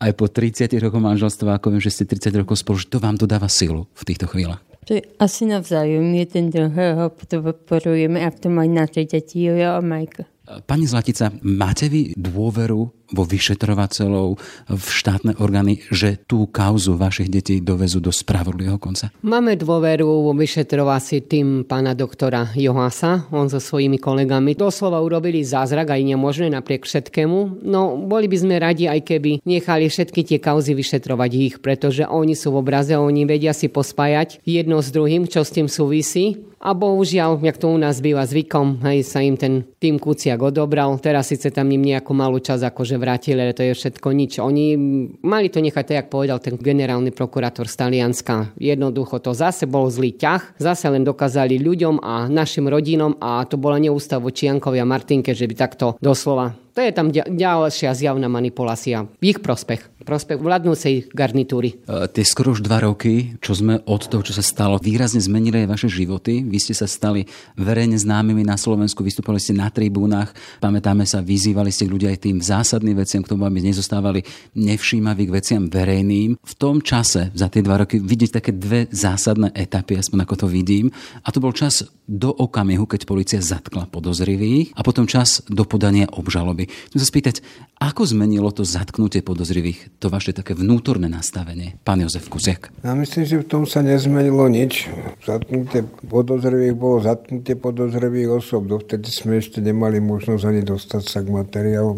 Aj 0.02 0.10
po 0.18 0.26
30 0.26 0.74
rokoch 0.82 1.02
manželstva, 1.02 1.62
ako 1.62 1.78
viem, 1.78 1.82
že 1.84 1.94
ste 1.94 2.10
30 2.10 2.42
rokov 2.42 2.58
spolu, 2.66 2.82
že 2.82 2.90
to 2.90 2.98
vám 2.98 3.14
dodáva 3.14 3.46
silu 3.46 3.86
v 3.94 4.04
týchto 4.10 4.26
chvíľach. 4.26 4.66
To 4.90 4.98
je 4.98 5.06
asi 5.22 5.46
navzájom, 5.46 6.18
jeden 6.18 6.50
druhého 6.50 7.14
podporujeme 7.14 8.26
a 8.26 8.34
v 8.34 8.38
tom 8.42 8.58
aj 8.58 8.70
naše 8.74 9.06
deti, 9.06 9.46
a 9.46 9.78
Majka. 9.86 10.26
Pani 10.66 10.90
Zlatica, 10.90 11.30
máte 11.46 11.86
vy 11.94 12.18
dôveru 12.18 12.99
vo 13.10 13.24
vyšetrovateľov, 13.26 14.38
v 14.70 14.88
štátne 14.90 15.38
orgány, 15.42 15.82
že 15.90 16.18
tú 16.30 16.46
kauzu 16.50 16.94
vašich 16.96 17.30
detí 17.30 17.58
dovezú 17.62 17.98
do 18.02 18.14
spravodlivého 18.14 18.78
konca? 18.78 19.10
Máme 19.26 19.58
dôveru 19.58 20.30
vo 20.30 20.34
vyšetrovací 20.38 21.26
tým 21.26 21.66
pána 21.66 21.98
doktora 21.98 22.54
Johasa. 22.54 23.26
On 23.34 23.50
so 23.50 23.58
svojimi 23.58 23.98
kolegami 23.98 24.54
doslova 24.54 25.02
urobili 25.02 25.42
zázrak 25.42 25.94
aj 25.94 26.02
nemožné 26.06 26.54
napriek 26.54 26.86
všetkému. 26.86 27.66
No, 27.66 27.98
boli 27.98 28.30
by 28.30 28.38
sme 28.38 28.56
radi, 28.62 28.86
aj 28.86 29.02
keby 29.06 29.42
nechali 29.46 29.90
všetky 29.90 30.22
tie 30.26 30.40
kauzy 30.42 30.78
vyšetrovať 30.78 31.32
ich, 31.34 31.56
pretože 31.60 32.06
oni 32.06 32.38
sú 32.38 32.54
v 32.54 32.62
obraze, 32.62 32.94
oni 32.94 33.26
vedia 33.26 33.54
si 33.58 33.68
pospájať 33.72 34.42
jedno 34.46 34.80
s 34.86 34.94
druhým, 34.94 35.26
čo 35.26 35.42
s 35.42 35.54
tým 35.54 35.66
súvisí. 35.66 36.46
A 36.60 36.76
bohužiaľ, 36.76 37.40
jak 37.40 37.56
to 37.56 37.72
u 37.72 37.80
nás 37.80 38.04
býva 38.04 38.28
zvykom, 38.28 38.84
hej, 38.84 39.08
sa 39.08 39.24
im 39.24 39.40
ten 39.40 39.64
tým 39.80 39.96
Kuciak 39.96 40.44
odobral. 40.44 40.92
Teraz 41.00 41.32
síce 41.32 41.56
tam 41.56 41.72
im 41.72 41.80
nejakú 41.80 42.12
malú 42.12 42.44
čas 42.44 42.60
akože 42.60 42.99
vrátili, 43.00 43.40
ale 43.40 43.56
to 43.56 43.64
je 43.64 43.74
všetko 43.74 44.08
nič. 44.12 44.44
Oni 44.44 44.76
mali 45.24 45.48
to 45.48 45.64
nechať, 45.64 45.84
tak 45.88 45.96
jak 45.96 46.08
povedal 46.12 46.38
ten 46.44 46.60
generálny 46.60 47.16
prokurátor 47.16 47.66
z 47.66 47.76
Talianska. 47.80 48.52
Jednoducho 48.60 49.24
to 49.24 49.32
zase 49.32 49.66
bol 49.66 49.88
zlý 49.88 50.14
ťah, 50.20 50.60
zase 50.60 50.86
len 50.92 51.08
dokázali 51.08 51.58
ľuďom 51.58 52.04
a 52.04 52.28
našim 52.28 52.68
rodinom 52.68 53.16
a 53.24 53.48
to 53.48 53.56
bola 53.56 53.80
neústav 53.80 54.20
voči 54.22 54.52
Jankovi 54.52 54.78
a 54.78 54.86
Martinke, 54.86 55.32
že 55.32 55.48
by 55.48 55.56
takto 55.56 55.96
doslova 56.04 56.69
to 56.74 56.80
je 56.82 56.92
tam 56.92 57.14
ďalšia 57.14 57.94
zjavná 57.96 58.28
manipulácia 58.28 59.06
v 59.22 59.36
ich 59.36 59.40
prospech, 59.40 60.04
prospech 60.10 60.42
vládnúcej 60.42 61.14
garnitúry. 61.14 61.78
E, 61.86 62.10
tie 62.10 62.26
skoro 62.26 62.58
už 62.58 62.66
dva 62.66 62.82
roky, 62.82 63.38
čo 63.46 63.54
sme 63.54 63.78
od 63.86 64.10
toho, 64.10 64.26
čo 64.26 64.34
sa 64.34 64.42
stalo, 64.42 64.82
výrazne 64.82 65.22
zmenili 65.22 65.62
aj 65.62 65.70
vaše 65.70 65.90
životy. 65.90 66.42
Vy 66.42 66.58
ste 66.58 66.74
sa 66.74 66.90
stali 66.90 67.30
verejne 67.54 67.94
známymi 67.94 68.42
na 68.42 68.58
Slovensku, 68.58 69.06
vystúpali 69.06 69.38
ste 69.38 69.54
na 69.54 69.70
tribúnach, 69.70 70.34
pamätáme 70.58 71.06
sa, 71.06 71.22
vyzývali 71.22 71.70
ste 71.70 71.86
ľudia 71.86 72.10
aj 72.10 72.26
tým 72.26 72.42
zásadným 72.42 72.98
veciam, 72.98 73.22
k 73.22 73.30
tomu, 73.30 73.46
aby 73.46 73.62
nezostávali 73.62 74.26
nevšímaví 74.58 75.30
k 75.30 75.36
veciam 75.38 75.70
verejným. 75.70 76.42
V 76.42 76.54
tom 76.58 76.82
čase, 76.82 77.30
za 77.38 77.46
tie 77.54 77.62
dva 77.62 77.86
roky, 77.86 78.02
vidieť 78.02 78.42
také 78.42 78.52
dve 78.58 78.90
zásadné 78.90 79.54
etapy, 79.54 80.02
aspoň 80.02 80.26
ako 80.26 80.36
to 80.42 80.48
vidím. 80.50 80.90
A 81.22 81.30
to 81.30 81.38
bol 81.38 81.54
čas 81.54 81.86
do 82.10 82.34
okamihu, 82.34 82.90
keď 82.90 83.06
policia 83.06 83.38
zatkla 83.38 83.86
podozrivých 83.86 84.74
a 84.74 84.82
potom 84.82 85.06
čas 85.06 85.46
do 85.46 85.62
podania 85.70 86.10
obžaloby. 86.10 86.59
Chcem 86.68 87.00
sa 87.00 87.08
spýtať, 87.08 87.36
ako 87.80 88.04
zmenilo 88.10 88.52
to 88.52 88.68
zatknutie 88.68 89.24
podozrivých, 89.24 90.02
to 90.02 90.12
vaše 90.12 90.36
také 90.36 90.58
vnútorné 90.58 91.08
nastavenie, 91.08 91.80
pán 91.86 92.04
Jozef 92.04 92.28
Kuziak? 92.28 92.74
Ja 92.84 92.98
myslím, 92.98 93.24
že 93.24 93.38
v 93.40 93.48
tom 93.48 93.64
sa 93.64 93.80
nezmenilo 93.80 94.50
nič. 94.52 94.92
Zatknutie 95.24 95.88
podozrivých 96.10 96.76
bolo 96.76 97.00
zatknutie 97.00 97.56
podozrivých 97.56 98.42
osob. 98.44 98.68
Dovtedy 98.68 99.08
sme 99.08 99.40
ešte 99.40 99.64
nemali 99.64 100.04
možnosť 100.04 100.44
ani 100.44 100.62
dostať 100.66 101.04
sa 101.06 101.24
k 101.24 101.28
materiálom 101.32 101.98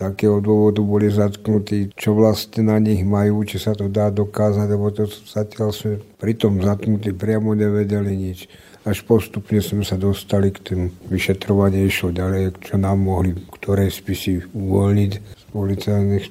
z 0.00 0.08
akého 0.08 0.40
dôvodu 0.40 0.80
boli 0.80 1.12
zatknutí, 1.12 1.92
čo 1.92 2.16
vlastne 2.16 2.72
na 2.72 2.80
nich 2.80 3.04
majú, 3.04 3.44
či 3.44 3.60
sa 3.60 3.76
to 3.76 3.92
dá 3.92 4.08
dokázať, 4.08 4.66
lebo 4.72 4.88
to 4.88 5.04
zatiaľ 5.04 5.76
sme 5.76 6.00
pri 6.16 6.32
tom 6.40 6.56
zatknutí 6.56 7.12
priamo 7.12 7.52
nevedeli 7.52 8.16
nič 8.16 8.48
až 8.84 9.04
postupne 9.04 9.60
sme 9.60 9.84
sa 9.84 10.00
dostali 10.00 10.48
k 10.50 10.72
tým 10.72 10.80
vyšetrovaniu, 11.12 11.84
išlo 11.84 12.16
ďalej, 12.16 12.56
čo 12.64 12.80
nám 12.80 13.04
mohli 13.04 13.36
ktoré 13.36 13.92
spisy 13.92 14.40
uvoľniť 14.56 15.12
z 15.20 15.44
policajných 15.52 16.26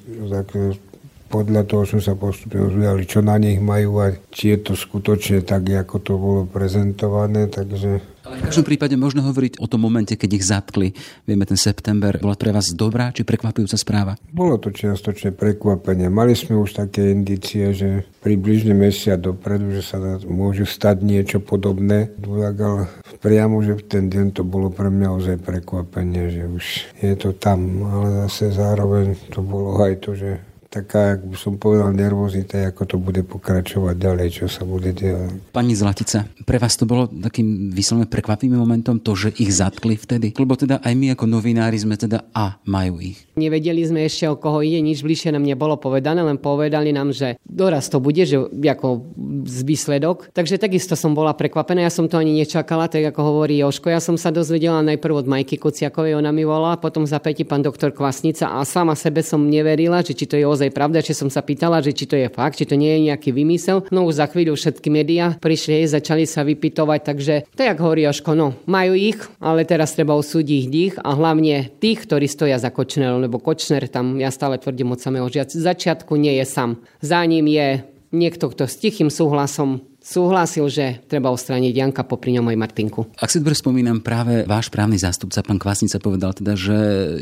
podľa 1.29 1.61
toho 1.69 1.85
sme 1.85 2.01
sa 2.01 2.17
postupne 2.17 2.65
rozvíjali, 2.65 3.05
čo 3.05 3.21
na 3.21 3.37
nich 3.37 3.61
majú 3.61 4.01
a 4.01 4.17
či 4.33 4.57
je 4.57 4.65
to 4.65 4.73
skutočne 4.73 5.45
tak, 5.45 5.69
ako 5.69 5.95
to 6.01 6.13
bolo 6.17 6.41
prezentované, 6.49 7.45
takže 7.45 8.01
v 8.39 8.47
každom 8.47 8.65
prípade 8.65 8.95
možno 8.95 9.19
hovoriť 9.27 9.59
o 9.59 9.67
tom 9.67 9.83
momente, 9.83 10.15
keď 10.15 10.29
ich 10.31 10.47
zatkli. 10.47 10.95
Vieme, 11.27 11.43
ten 11.43 11.59
september 11.59 12.15
bola 12.23 12.39
pre 12.39 12.55
vás 12.55 12.71
dobrá 12.71 13.11
či 13.11 13.27
prekvapujúca 13.27 13.75
správa? 13.75 14.15
Bolo 14.31 14.55
to 14.55 14.71
čiastočne 14.71 15.35
prekvapenie. 15.35 16.07
Mali 16.07 16.33
sme 16.39 16.55
už 16.55 16.79
také 16.79 17.11
indície, 17.11 17.75
že 17.75 18.07
približne 18.23 18.71
mesiac 18.71 19.19
dopredu, 19.19 19.75
že 19.75 19.83
sa 19.83 19.99
môže 20.23 20.63
stať 20.63 21.03
niečo 21.03 21.43
podobné. 21.43 22.15
Ale 22.23 22.87
priamo, 23.19 23.59
že 23.59 23.75
v 23.75 23.83
ten 23.83 24.03
deň 24.07 24.39
to 24.39 24.43
bolo 24.47 24.71
pre 24.71 24.87
mňa 24.87 25.07
ozaj 25.11 25.37
prekvapenie, 25.43 26.31
že 26.31 26.43
už 26.47 26.65
je 27.03 27.13
to 27.19 27.35
tam. 27.35 27.83
Ale 27.83 28.25
zase 28.25 28.55
zároveň 28.55 29.19
to 29.35 29.43
bolo 29.43 29.75
aj 29.83 29.93
to, 29.99 30.15
že 30.15 30.48
taká, 30.69 31.17
ako 31.17 31.33
som 31.33 31.53
povedal, 31.57 31.89
nervozita, 31.89 32.69
ako 32.69 32.83
to 32.85 32.97
bude 33.01 33.25
pokračovať 33.25 33.95
ďalej, 33.97 34.27
čo 34.29 34.45
sa 34.45 34.61
bude 34.61 34.93
diať. 34.93 35.49
Pani 35.49 35.73
Zlatica, 35.73 36.29
pre 36.45 36.61
vás 36.61 36.77
to 36.77 36.85
bolo 36.85 37.09
takým 37.09 37.73
vyslovene 37.73 38.05
prekvapivým 38.05 38.61
momentom 38.61 39.01
to, 39.01 39.17
že 39.17 39.33
ich 39.41 39.49
zatkli 39.49 39.97
vtedy? 39.97 40.37
Lebo 40.37 40.53
teda 40.53 40.77
aj 40.85 40.93
my 40.93 41.17
ako 41.17 41.25
novinári 41.25 41.81
sme 41.81 41.97
teda 41.97 42.29
a 42.37 42.61
majú 42.69 43.01
ich. 43.01 43.17
Nevedeli 43.33 43.81
sme 43.81 44.05
ešte, 44.05 44.29
o 44.29 44.37
koho 44.37 44.61
ide, 44.61 44.77
nič 44.77 45.01
bližšie 45.01 45.33
nám 45.33 45.41
nebolo 45.41 45.73
povedané, 45.81 46.21
len 46.21 46.37
povedali 46.37 46.93
nám, 46.93 47.17
že 47.17 47.41
doraz 47.41 47.89
to 47.89 47.97
bude, 47.97 48.21
že 48.21 48.37
ako 48.69 49.09
z 49.49 49.59
výsledok. 49.65 50.29
Takže 50.29 50.61
takisto 50.61 50.93
som 50.93 51.17
bola 51.17 51.33
prekvapená, 51.33 51.81
ja 51.81 51.91
som 51.91 52.05
to 52.05 52.21
ani 52.21 52.37
nečakala, 52.37 52.85
tak 52.85 53.09
ako 53.09 53.19
hovorí 53.25 53.57
Joško. 53.57 53.89
Ja 53.89 53.97
som 53.97 54.21
sa 54.21 54.29
dozvedela 54.29 54.85
najprv 54.85 55.25
od 55.25 55.27
Majky 55.27 55.57
Kuciakovej, 55.57 56.13
ona 56.13 56.29
mi 56.29 56.45
volala, 56.45 56.77
potom 56.77 57.09
za 57.09 57.17
päti 57.17 57.41
pán 57.41 57.65
doktor 57.65 57.89
Kvasnica 57.89 58.53
a 58.53 58.61
sama 58.67 58.93
sebe 58.93 59.25
som 59.25 59.41
neverila, 59.41 60.05
že 60.05 60.13
či 60.13 60.29
to 60.29 60.37
je 60.37 60.45
naozaj 60.59 60.75
pravda, 60.75 60.99
či 60.99 61.15
som 61.15 61.31
sa 61.31 61.39
pýtala, 61.39 61.79
že 61.79 61.95
či 61.95 62.03
to 62.03 62.19
je 62.19 62.27
fakt, 62.27 62.59
či 62.59 62.67
to 62.67 62.75
nie 62.75 62.99
je 62.99 63.07
nejaký 63.07 63.31
vymysel. 63.31 63.87
No 63.95 64.03
už 64.03 64.19
za 64.19 64.27
chvíľu 64.27 64.59
všetky 64.59 64.91
médiá 64.91 65.39
prišli, 65.39 65.87
začali 65.87 66.27
sa 66.27 66.43
vypitovať, 66.43 66.99
takže 66.99 67.47
to 67.55 67.63
jak 67.63 67.79
hovorí 67.79 68.03
Joško, 68.03 68.35
no 68.35 68.59
majú 68.67 68.91
ich, 68.91 69.15
ale 69.39 69.63
teraz 69.63 69.95
treba 69.95 70.19
usúdiť 70.19 70.67
ich 70.67 70.95
a 70.99 71.15
hlavne 71.15 71.71
tých, 71.79 72.03
ktorí 72.03 72.27
stoja 72.27 72.59
za 72.59 72.75
Kočnerom, 72.75 73.23
lebo 73.23 73.39
Kočner 73.39 73.87
tam, 73.87 74.19
ja 74.19 74.27
stále 74.35 74.59
tvrdím 74.59 74.91
od 74.91 74.99
samého 74.99 75.31
začiatku, 75.31 76.19
nie 76.19 76.35
je 76.43 76.43
sám. 76.43 76.75
Za 76.99 77.23
ním 77.23 77.47
je 77.47 77.87
niekto, 78.11 78.51
kto 78.51 78.67
s 78.67 78.75
tichým 78.83 79.07
súhlasom 79.07 79.79
súhlasil, 80.09 80.65
že 80.73 81.05
treba 81.05 81.29
ostrániť 81.29 81.69
Janka, 81.69 82.01
popri 82.01 82.33
ňom 82.33 82.49
aj 82.49 82.57
Martinku. 82.57 83.05
Ak 83.21 83.29
si 83.29 83.37
dobre 83.37 83.53
spomínam, 83.53 84.01
práve 84.01 84.41
váš 84.49 84.73
právny 84.73 84.97
zástupca, 84.97 85.45
pán 85.45 85.61
Kvasnica, 85.61 86.01
povedal 86.01 86.33
teda, 86.33 86.57
že 86.57 86.77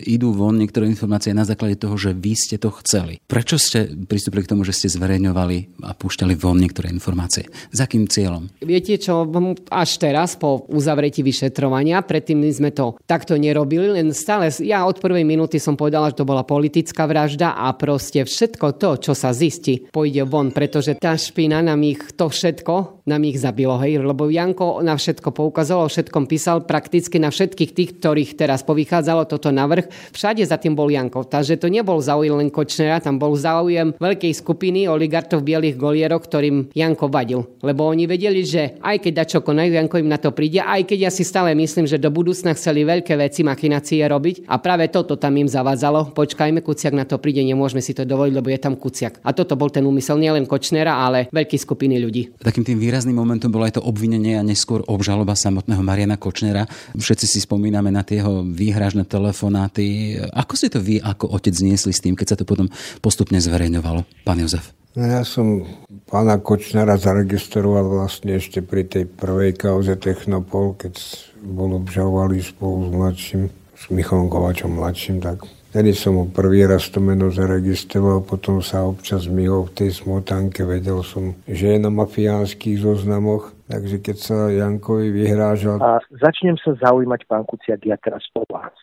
idú 0.08 0.32
von 0.32 0.56
niektoré 0.56 0.88
informácie 0.88 1.36
na 1.36 1.44
základe 1.44 1.76
toho, 1.76 2.00
že 2.00 2.16
vy 2.16 2.32
ste 2.40 2.56
to 2.56 2.72
chceli. 2.80 3.20
Prečo 3.28 3.60
ste 3.60 3.92
pristúpili 4.08 4.48
k 4.48 4.56
tomu, 4.56 4.64
že 4.64 4.72
ste 4.72 4.88
zverejňovali 4.88 5.84
a 5.84 5.92
púšťali 5.92 6.34
von 6.40 6.56
niektoré 6.56 6.88
informácie? 6.88 7.52
Za 7.76 7.92
akým 7.92 8.08
cieľom? 8.08 8.48
Viete 8.64 8.96
čo, 8.96 9.28
až 9.68 9.90
teraz 10.00 10.40
po 10.40 10.64
uzavretí 10.72 11.20
vyšetrovania, 11.20 12.00
predtým 12.08 12.40
sme 12.48 12.72
to 12.72 12.96
takto 13.04 13.36
nerobili, 13.36 14.00
len 14.00 14.16
stále, 14.16 14.48
ja 14.64 14.88
od 14.88 15.04
prvej 15.04 15.28
minúty 15.28 15.60
som 15.60 15.76
povedala, 15.76 16.16
že 16.16 16.24
to 16.24 16.30
bola 16.30 16.48
politická 16.48 17.04
vražda 17.04 17.60
a 17.60 17.76
proste 17.76 18.24
všetko 18.24 18.80
to, 18.80 19.12
čo 19.12 19.14
sa 19.18 19.36
zistí, 19.36 19.92
pôjde 19.92 20.24
von, 20.24 20.56
pretože 20.56 20.96
tá 20.96 21.18
špina 21.20 21.60
nám 21.60 21.84
ich 21.84 22.16
to 22.16 22.32
všetko 22.32 22.77
Janko 22.78 23.02
nám 23.08 23.24
ich 23.24 23.40
zabilo, 23.40 23.80
hej, 23.82 24.04
lebo 24.04 24.30
Janko 24.30 24.84
na 24.86 24.94
všetko 24.94 25.34
poukazoval, 25.34 25.90
všetkom 25.90 26.28
písal, 26.30 26.68
prakticky 26.68 27.18
na 27.18 27.32
všetkých 27.32 27.72
tých, 27.74 27.92
ktorých 27.98 28.36
teraz 28.38 28.62
povychádzalo 28.68 29.26
toto 29.26 29.50
navrh, 29.50 29.88
všade 30.14 30.44
za 30.44 30.60
tým 30.60 30.78
bol 30.78 30.92
Janko. 30.92 31.26
Takže 31.26 31.58
to 31.58 31.72
nebol 31.72 31.98
záujem 31.98 32.38
len 32.38 32.52
Kočnera, 32.52 33.02
tam 33.02 33.18
bol 33.18 33.34
záujem 33.34 33.96
veľkej 33.98 34.34
skupiny 34.44 34.86
oligartov 34.92 35.42
bielých 35.42 35.80
golierov, 35.80 36.28
ktorým 36.28 36.70
Janko 36.76 37.08
vadil. 37.10 37.48
Lebo 37.64 37.88
oni 37.88 38.06
vedeli, 38.06 38.44
že 38.46 38.78
aj 38.84 39.02
keď 39.02 39.14
dačo 39.26 39.40
konajú, 39.42 39.72
Janko 39.74 39.98
im 39.98 40.12
na 40.12 40.20
to 40.22 40.36
príde, 40.36 40.62
aj 40.62 40.86
keď 40.86 41.08
ja 41.08 41.12
si 41.12 41.24
stále 41.24 41.58
myslím, 41.58 41.90
že 41.90 41.98
do 41.98 42.12
budúcna 42.14 42.54
chceli 42.54 42.84
veľké 42.84 43.18
veci, 43.18 43.42
machinácie 43.42 44.04
robiť 44.04 44.46
a 44.52 44.62
práve 44.62 44.92
toto 44.94 45.18
tam 45.18 45.34
im 45.40 45.50
zavádzalo. 45.50 46.14
Počkajme, 46.14 46.60
Kuciak 46.60 46.94
na 46.94 47.08
to 47.08 47.18
príde, 47.18 47.42
nemôžeme 47.42 47.82
si 47.82 47.98
to 47.98 48.04
dovoliť, 48.04 48.34
lebo 48.36 48.52
je 48.52 48.60
tam 48.60 48.76
Kuciak. 48.76 49.24
A 49.24 49.32
toto 49.32 49.56
bol 49.56 49.72
ten 49.72 49.88
úmysel 49.88 50.20
nielen 50.20 50.44
Kočnera, 50.44 51.00
ale 51.00 51.32
veľký 51.32 51.56
skupiny 51.56 51.96
ľudí. 52.04 52.36
Takým 52.44 52.67
tým 52.68 52.84
výrazným 52.84 53.16
momentom 53.16 53.48
bolo 53.48 53.64
aj 53.64 53.80
to 53.80 53.86
obvinenie 53.88 54.36
a 54.36 54.44
neskôr 54.44 54.84
obžaloba 54.92 55.40
samotného 55.40 55.80
Mariana 55.80 56.20
Kočnera. 56.20 56.68
Všetci 57.00 57.24
si 57.24 57.40
spomíname 57.40 57.88
na 57.88 58.04
tie 58.04 58.20
jeho 58.20 58.44
výhražné 58.44 59.08
telefonáty. 59.08 60.20
Ako 60.36 60.60
si 60.60 60.68
to 60.68 60.84
vy 60.84 61.00
ako 61.00 61.32
otec 61.32 61.56
zniesli 61.56 61.96
s 61.96 62.04
tým, 62.04 62.20
keď 62.20 62.36
sa 62.36 62.38
to 62.38 62.44
potom 62.44 62.68
postupne 63.00 63.40
zverejňovalo? 63.40 64.04
Pán 64.28 64.44
Jozef. 64.44 64.76
No 65.00 65.06
ja 65.08 65.24
som 65.24 65.64
pána 66.12 66.42
Kočnera 66.44 67.00
zaregistroval 67.00 67.88
vlastne 67.88 68.36
ešte 68.36 68.60
pri 68.60 68.84
tej 68.84 69.08
prvej 69.08 69.56
kauze 69.56 69.96
Technopol, 69.96 70.76
keď 70.76 70.98
bol 71.40 71.78
obžalovaný 71.78 72.44
spolu 72.44 72.84
s 72.84 72.90
mladším, 72.92 73.42
s 73.78 73.84
Michalom 73.94 74.28
Kovačom 74.28 74.74
mladším, 74.74 75.22
tak 75.22 75.46
Vtedy 75.68 75.92
som 75.92 76.16
mu 76.16 76.24
prvý 76.32 76.64
raz 76.64 76.88
to 76.88 77.04
meno 77.04 77.28
zaregistroval, 77.28 78.24
potom 78.24 78.64
sa 78.64 78.88
občas 78.88 79.28
myhol 79.28 79.68
v 79.68 79.84
tej 79.84 79.90
smotanke, 80.00 80.64
vedel 80.64 81.04
som, 81.04 81.36
že 81.44 81.76
je 81.76 81.78
na 81.78 81.92
mafiánskych 81.92 82.80
zoznamoch, 82.80 83.52
takže 83.68 84.00
keď 84.00 84.18
sa 84.18 84.38
Jankovi 84.48 85.12
vyhrážal... 85.12 85.76
A 85.84 86.00
začnem 86.08 86.56
sa 86.64 86.72
zaujímať, 86.80 87.28
pán 87.28 87.44
Kuciak, 87.44 87.84
ja 87.84 88.00
teraz 88.00 88.24
o 88.40 88.48
vás. 88.48 88.74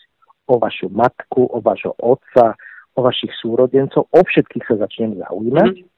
O 0.45 0.61
vašu 0.61 0.93
matku, 0.93 1.49
o 1.49 1.59
vašho 1.65 1.97
otca, 1.97 2.53
o 2.95 3.01
vašich 3.01 3.33
súrodencov, 3.41 4.05
o 4.13 4.21
všetkých 4.21 4.65
sa 4.69 4.85
začnem 4.85 5.17
zaujímať. 5.25 5.73
Mm 5.73 5.94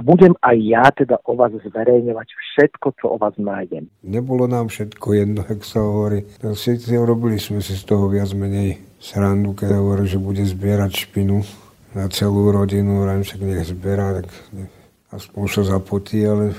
a 0.00 0.02
budem 0.02 0.32
aj 0.40 0.56
ja 0.64 0.88
teda 0.96 1.20
o 1.28 1.36
vás 1.36 1.52
zverejňovať 1.52 2.28
všetko, 2.32 2.86
čo 2.96 3.04
o 3.12 3.16
vás 3.20 3.36
nájdem. 3.36 3.92
Nebolo 4.00 4.48
nám 4.48 4.72
všetko 4.72 5.06
jedno, 5.12 5.44
ak 5.44 5.60
sa 5.60 5.84
hovorí. 5.84 6.24
Všetci 6.40 6.96
robili 6.96 7.36
sme 7.36 7.60
si 7.60 7.76
z 7.76 7.84
toho 7.84 8.08
viac 8.08 8.32
menej 8.32 8.80
srandu, 8.96 9.52
keď 9.52 9.76
hovorí, 9.76 10.08
že 10.08 10.16
bude 10.16 10.40
zbierať 10.40 11.04
špinu 11.04 11.44
na 11.92 12.08
celú 12.08 12.48
rodinu, 12.48 13.04
hovorím, 13.04 13.28
však 13.28 13.40
nech 13.44 13.68
zbiera, 13.68 14.24
tak 14.24 14.32
aspoň 15.12 15.44
sa 15.52 15.62
zapotí, 15.76 16.24
ale 16.24 16.56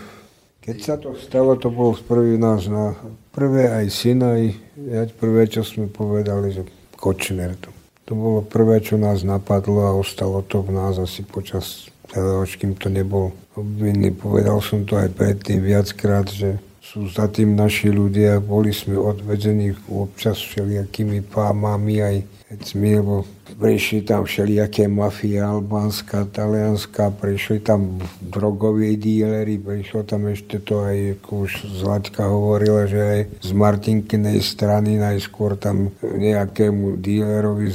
keď 0.61 0.77
sa 0.77 0.95
to 1.01 1.17
stalo, 1.17 1.57
to 1.57 1.73
bolo 1.73 1.97
prvý 1.97 2.37
nás 2.37 2.69
na 2.69 2.93
prvé 3.33 3.73
aj 3.73 3.85
syna, 3.89 4.37
aj 4.37 5.17
prvé, 5.17 5.49
čo 5.49 5.65
sme 5.65 5.89
povedali, 5.89 6.53
že 6.53 6.61
Kočner 6.93 7.57
to. 7.57 7.73
To 8.05 8.13
bolo 8.13 8.39
prvé, 8.45 8.77
čo 8.85 9.01
nás 9.01 9.25
napadlo 9.25 9.81
a 9.89 9.97
ostalo 9.97 10.45
to 10.45 10.61
v 10.61 10.77
nás 10.77 11.01
asi 11.01 11.25
počas 11.25 11.89
celého, 12.11 12.43
kým 12.43 12.75
to 12.75 12.91
nebol 12.91 13.31
obvinný. 13.55 14.11
Povedal 14.11 14.59
som 14.59 14.83
to 14.83 14.99
aj 14.99 15.15
predtým 15.15 15.63
viackrát, 15.63 16.27
že 16.27 16.59
sú 16.83 17.07
za 17.07 17.31
tým 17.31 17.55
naši 17.55 17.87
ľudia. 17.87 18.43
Boli 18.43 18.75
sme 18.75 18.99
odvedení 18.99 19.71
občas 19.87 20.43
všelijakými 20.43 21.23
pámami 21.31 21.95
aj 22.03 22.15
vecmi, 22.51 22.99
lebo 22.99 23.23
prišli 23.55 24.03
tam 24.03 24.27
všelijaké 24.27 24.91
mafie, 24.91 25.39
albánska, 25.39 26.27
talianská, 26.35 27.15
prišli 27.15 27.63
tam 27.63 28.03
drogoví 28.19 28.99
díleri, 28.99 29.55
prišlo 29.55 30.03
tam 30.03 30.27
ešte 30.27 30.59
to 30.59 30.83
aj, 30.83 31.21
ako 31.21 31.47
už 31.47 31.51
Zlaťka 31.79 32.27
hovorila, 32.27 32.91
že 32.91 32.99
aj 32.99 33.21
z 33.39 33.51
Martinkinej 33.55 34.43
strany 34.43 34.99
najskôr 34.99 35.55
tam 35.55 35.95
nejakému 36.03 36.99
dílerovi 36.99 37.71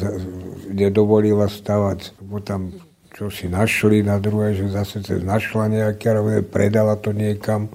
nedovolila 0.77 1.49
stavať, 1.49 2.13
lebo 2.21 2.37
tam 2.45 2.77
čo 3.17 3.33
si 3.33 3.49
našli, 3.49 4.05
na 4.05 4.21
druhé, 4.21 4.53
že 4.53 4.69
zase 4.69 5.01
sa 5.01 5.17
našla 5.17 5.73
nejaké, 5.73 6.13
ale 6.13 6.45
predala 6.45 7.01
to 7.01 7.17
niekam. 7.17 7.73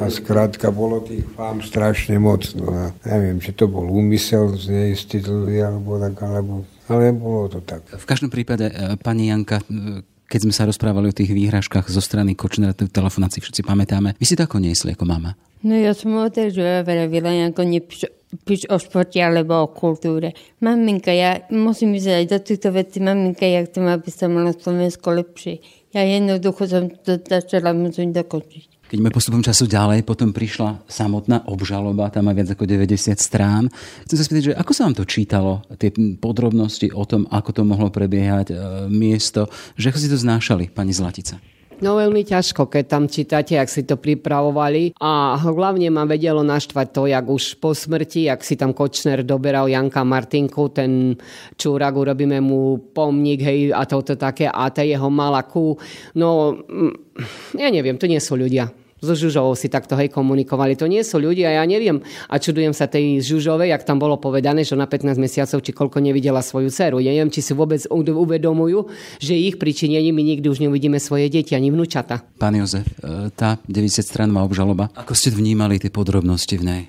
A 0.00 0.08
skrátka 0.08 0.72
bolo 0.72 1.04
tých 1.04 1.28
fám 1.36 1.60
strašne 1.60 2.16
moc. 2.16 2.48
No 2.56 2.72
a 2.72 2.84
neviem, 3.04 3.36
či 3.36 3.52
to 3.52 3.68
bol 3.68 3.84
úmysel 3.84 4.56
zneistiť 4.56 5.28
ľudí, 5.28 5.60
alebo 5.60 6.00
tak, 6.00 6.16
alebo, 6.24 6.64
ale 6.88 7.12
bolo 7.12 7.52
to 7.52 7.60
tak. 7.60 7.84
V 7.84 8.06
každom 8.08 8.32
prípade, 8.32 8.72
e, 8.72 8.96
pani 8.96 9.28
Janka, 9.28 9.60
e, 9.60 10.00
keď 10.24 10.40
sme 10.48 10.56
sa 10.56 10.64
rozprávali 10.64 11.12
o 11.12 11.18
tých 11.20 11.36
výhražkách 11.36 11.92
zo 11.92 12.00
strany 12.00 12.32
Kočnera, 12.32 12.72
telefonácii 12.72 13.44
všetci 13.44 13.68
pamätáme. 13.68 14.16
Vy 14.16 14.24
si 14.24 14.40
to 14.40 14.48
ako 14.48 14.56
niesli 14.56 14.96
ako 14.96 15.04
mama? 15.04 15.36
No 15.60 15.76
ja 15.76 15.92
som 15.92 16.16
otevřela, 16.16 16.80
vravila, 16.80 17.28
ako 17.52 17.60
nepíš 17.68 18.08
píš 18.44 18.64
o 18.72 18.80
športe 18.80 19.20
alebo 19.20 19.64
o 19.64 19.68
kultúre. 19.68 20.32
Maminka, 20.64 21.12
ja 21.12 21.44
musím 21.52 21.96
ísť 21.96 22.08
aj 22.08 22.24
do 22.32 22.38
týchto 22.40 22.68
vecí. 22.72 22.98
Maminka, 22.98 23.44
ja 23.44 23.64
chcem, 23.68 23.84
aby 23.84 24.08
som 24.08 24.32
mala 24.32 24.56
Slovensko 24.56 25.12
lepšie. 25.12 25.60
Ja 25.92 26.00
jednoducho 26.08 26.64
som 26.64 26.88
to 26.88 27.20
začala 27.20 27.76
musím 27.76 28.16
dokončiť. 28.16 28.72
Keď 28.92 29.00
sme 29.00 29.08
postupom 29.08 29.40
času 29.40 29.64
ďalej, 29.72 30.04
potom 30.04 30.36
prišla 30.36 30.84
samotná 30.84 31.48
obžaloba, 31.48 32.12
tam 32.12 32.28
má 32.28 32.36
viac 32.36 32.52
ako 32.52 32.68
90 32.68 33.16
strán. 33.16 33.72
Chcem 34.04 34.16
sa 34.20 34.24
spýtať, 34.28 34.44
že 34.52 34.56
ako 34.56 34.72
sa 34.76 34.84
vám 34.84 34.96
to 35.00 35.08
čítalo, 35.08 35.64
tie 35.80 35.88
podrobnosti 36.20 36.92
o 36.92 37.08
tom, 37.08 37.24
ako 37.32 37.56
to 37.56 37.62
mohlo 37.64 37.88
prebiehať, 37.88 38.52
e, 38.52 38.54
miesto, 38.92 39.48
že 39.80 39.88
ako 39.88 39.96
si 39.96 40.12
to 40.12 40.20
znášali, 40.20 40.68
pani 40.68 40.92
Zlatica? 40.92 41.40
No 41.82 41.98
veľmi 41.98 42.22
ťažko, 42.22 42.70
keď 42.70 42.84
tam 42.86 43.10
čítate, 43.10 43.58
ak 43.58 43.66
si 43.66 43.82
to 43.82 43.98
pripravovali. 43.98 44.94
A 45.02 45.34
hlavne 45.34 45.90
ma 45.90 46.06
vedelo 46.06 46.46
naštvať 46.46 46.86
to, 46.94 47.10
jak 47.10 47.26
už 47.26 47.58
po 47.58 47.74
smrti, 47.74 48.30
jak 48.30 48.46
si 48.46 48.54
tam 48.54 48.70
Kočner 48.70 49.26
doberal 49.26 49.66
Janka 49.66 50.06
Martinku, 50.06 50.70
ten 50.70 51.18
čúrak, 51.58 51.98
urobíme 51.98 52.38
mu 52.38 52.78
pomník, 52.78 53.42
hej, 53.42 53.74
a 53.74 53.82
toto 53.82 54.14
také, 54.14 54.46
a 54.46 54.70
tá 54.70 54.86
jeho 54.86 55.10
malaku. 55.10 55.74
No, 56.14 56.54
mm, 56.54 57.58
ja 57.58 57.66
neviem, 57.66 57.98
to 57.98 58.06
nie 58.06 58.22
sú 58.22 58.38
ľudia 58.38 58.70
so 59.02 59.18
Žužovou 59.18 59.58
si 59.58 59.66
takto 59.66 59.98
hej 59.98 60.08
komunikovali. 60.14 60.78
To 60.78 60.86
nie 60.86 61.02
sú 61.02 61.18
ľudia, 61.18 61.58
ja 61.58 61.64
neviem. 61.66 61.98
A 62.30 62.38
čudujem 62.38 62.70
sa 62.70 62.86
tej 62.86 63.18
Žužovej, 63.18 63.74
jak 63.74 63.82
tam 63.82 63.98
bolo 63.98 64.14
povedané, 64.16 64.62
že 64.62 64.78
na 64.78 64.86
15 64.86 65.18
mesiacov 65.18 65.58
či 65.58 65.74
koľko 65.74 65.98
nevidela 65.98 66.38
svoju 66.38 66.70
dceru. 66.70 67.02
Ja 67.02 67.10
neviem, 67.10 67.34
či 67.34 67.42
si 67.42 67.52
vôbec 67.52 67.82
uvedomujú, 67.90 68.86
že 69.18 69.34
ich 69.34 69.58
pričinením 69.58 70.14
my 70.14 70.22
nikdy 70.22 70.46
už 70.46 70.62
neuvidíme 70.62 71.02
svoje 71.02 71.26
deti 71.26 71.58
ani 71.58 71.74
vnúčata. 71.74 72.22
Pán 72.38 72.54
Jozef, 72.54 72.86
e, 73.02 73.34
tá 73.34 73.58
90 73.66 74.06
stran 74.06 74.30
má 74.30 74.46
obžaloba. 74.46 74.94
Ako 74.94 75.18
ste 75.18 75.34
vnímali 75.34 75.82
tie 75.82 75.90
podrobnosti 75.90 76.54
v 76.54 76.62
nej? 76.62 76.82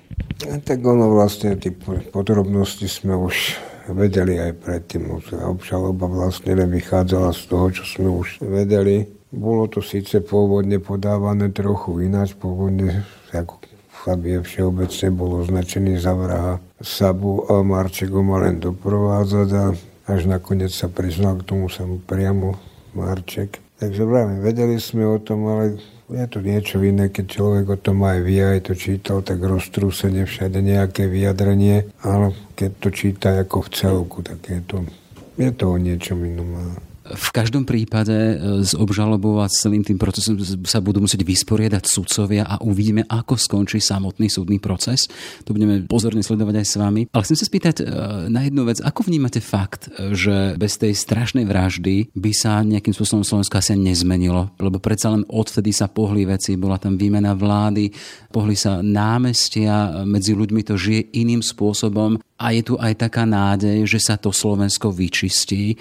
A 0.46 0.62
tak 0.62 0.86
ono 0.86 1.10
vlastne, 1.10 1.58
tie 1.58 1.74
podrobnosti 2.14 2.86
sme 2.86 3.18
už 3.18 3.58
vedeli 3.90 4.38
aj 4.38 4.52
predtým. 4.62 5.10
Obžaloba 5.44 6.06
vlastne 6.06 6.56
nevychádzala 6.56 7.34
z 7.34 7.42
toho, 7.50 7.66
čo 7.74 7.82
sme 7.84 8.08
už 8.08 8.40
vedeli 8.40 9.04
bolo 9.34 9.66
to 9.66 9.82
síce 9.82 10.22
pôvodne 10.22 10.78
podávané 10.78 11.50
trochu 11.50 12.06
ináč, 12.06 12.38
pôvodne 12.38 13.02
ako 13.34 13.58
Fabie 14.04 14.36
všeobecne 14.44 15.08
bol 15.16 15.40
označený 15.40 15.96
za 15.96 16.12
vraha 16.12 16.60
Sabu 16.84 17.48
a 17.48 17.64
Marček 17.64 18.12
ho 18.12 18.20
mal 18.20 18.44
len 18.44 18.60
doprovádzať 18.60 19.48
a 19.56 19.64
až 20.04 20.28
nakoniec 20.28 20.68
sa 20.68 20.92
priznal 20.92 21.40
k 21.40 21.48
tomu 21.48 21.72
sam 21.72 21.96
priamo 22.04 22.60
Marček. 22.92 23.64
Takže 23.80 24.04
práve 24.04 24.44
vedeli 24.44 24.76
sme 24.76 25.08
o 25.08 25.16
tom, 25.16 25.48
ale 25.48 25.80
je 26.12 26.26
to 26.28 26.44
niečo 26.44 26.84
iné, 26.84 27.08
keď 27.08 27.26
človek 27.26 27.66
o 27.74 27.78
tom 27.80 28.04
aj 28.04 28.18
vie, 28.20 28.44
aj 28.44 28.60
to 28.68 28.76
čítal, 28.76 29.24
tak 29.24 29.40
roztrúsene 29.40 30.28
všade 30.28 30.60
nejaké 30.60 31.08
vyjadrenie, 31.08 31.88
ale 32.04 32.36
keď 32.54 32.70
to 32.76 32.88
číta 32.92 33.28
ako 33.40 33.64
v 33.64 33.72
celku, 33.72 34.18
tak 34.20 34.44
je 34.44 34.60
to, 34.68 34.84
je 35.40 35.48
to 35.48 35.64
o 35.64 35.76
niečom 35.80 36.20
inom. 36.20 36.76
V 37.04 37.30
každom 37.36 37.68
prípade 37.68 38.16
e, 38.16 38.34
s 38.64 38.72
obžalobou 38.72 39.44
a 39.44 39.52
celým 39.52 39.84
tým 39.84 40.00
procesom 40.00 40.40
sa 40.64 40.80
budú 40.80 41.04
musieť 41.04 41.20
vysporiadať 41.20 41.84
sudcovia 41.84 42.48
a 42.48 42.56
uvidíme, 42.64 43.04
ako 43.04 43.36
skončí 43.36 43.76
samotný 43.76 44.32
súdny 44.32 44.56
proces. 44.56 45.12
To 45.44 45.52
budeme 45.52 45.84
pozorne 45.84 46.24
sledovať 46.24 46.64
aj 46.64 46.66
s 46.66 46.74
vami. 46.80 47.02
Ale 47.12 47.24
chcem 47.28 47.36
sa 47.36 47.44
spýtať 47.44 47.74
e, 47.80 47.82
na 48.32 48.48
jednu 48.48 48.64
vec. 48.64 48.80
Ako 48.80 49.04
vnímate 49.04 49.44
fakt, 49.44 49.92
že 50.16 50.56
bez 50.56 50.80
tej 50.80 50.96
strašnej 50.96 51.44
vraždy 51.44 52.08
by 52.16 52.32
sa 52.32 52.64
nejakým 52.64 52.96
spôsobom 52.96 53.20
Slovensko 53.20 53.60
asi 53.60 53.76
nezmenilo? 53.76 54.56
Lebo 54.56 54.80
predsa 54.80 55.12
len 55.12 55.28
odvtedy 55.28 55.76
sa 55.76 55.92
pohli 55.92 56.24
veci, 56.24 56.56
bola 56.56 56.80
tam 56.80 56.96
výmena 56.96 57.36
vlády, 57.36 57.92
pohli 58.32 58.56
sa 58.56 58.80
námestia, 58.80 60.08
medzi 60.08 60.32
ľuďmi 60.32 60.62
to 60.64 60.80
žije 60.80 61.12
iným 61.20 61.44
spôsobom 61.44 62.16
a 62.40 62.46
je 62.56 62.62
tu 62.64 62.74
aj 62.80 62.96
taká 62.96 63.28
nádej, 63.28 63.84
že 63.84 64.00
sa 64.00 64.16
to 64.16 64.32
Slovensko 64.32 64.88
vyčistí 64.88 65.76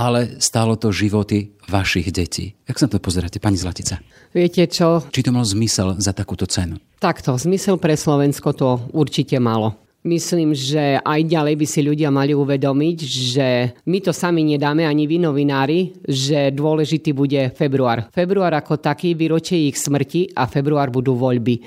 ale 0.00 0.40
stálo 0.40 0.80
to 0.80 0.88
životy 0.88 1.52
vašich 1.68 2.08
detí. 2.08 2.56
Jak 2.64 2.80
sa 2.80 2.88
to 2.88 2.96
pozeráte, 2.96 3.36
pani 3.36 3.60
Zlatica? 3.60 4.00
Viete 4.32 4.64
čo? 4.64 5.04
Či 5.12 5.28
to 5.28 5.36
malo 5.36 5.44
zmysel 5.44 6.00
za 6.00 6.16
takúto 6.16 6.48
cenu? 6.48 6.80
Takto, 6.96 7.36
zmysel 7.36 7.76
pre 7.76 8.00
Slovensko 8.00 8.56
to 8.56 8.80
určite 8.96 9.36
malo. 9.36 9.76
Myslím, 10.00 10.56
že 10.56 10.96
aj 10.96 11.28
ďalej 11.28 11.54
by 11.60 11.66
si 11.68 11.84
ľudia 11.84 12.08
mali 12.08 12.32
uvedomiť, 12.32 12.98
že 13.04 13.48
my 13.84 13.98
to 14.00 14.16
sami 14.16 14.40
nedáme 14.48 14.88
ani 14.88 15.04
vy 15.04 15.20
novinári, 15.20 15.92
že 16.08 16.48
dôležitý 16.56 17.12
bude 17.12 17.52
február. 17.52 18.08
Február 18.08 18.56
ako 18.56 18.80
taký 18.80 19.12
vyročí 19.12 19.68
ich 19.68 19.76
smrti 19.76 20.32
a 20.32 20.48
február 20.48 20.88
budú 20.88 21.12
voľby. 21.20 21.60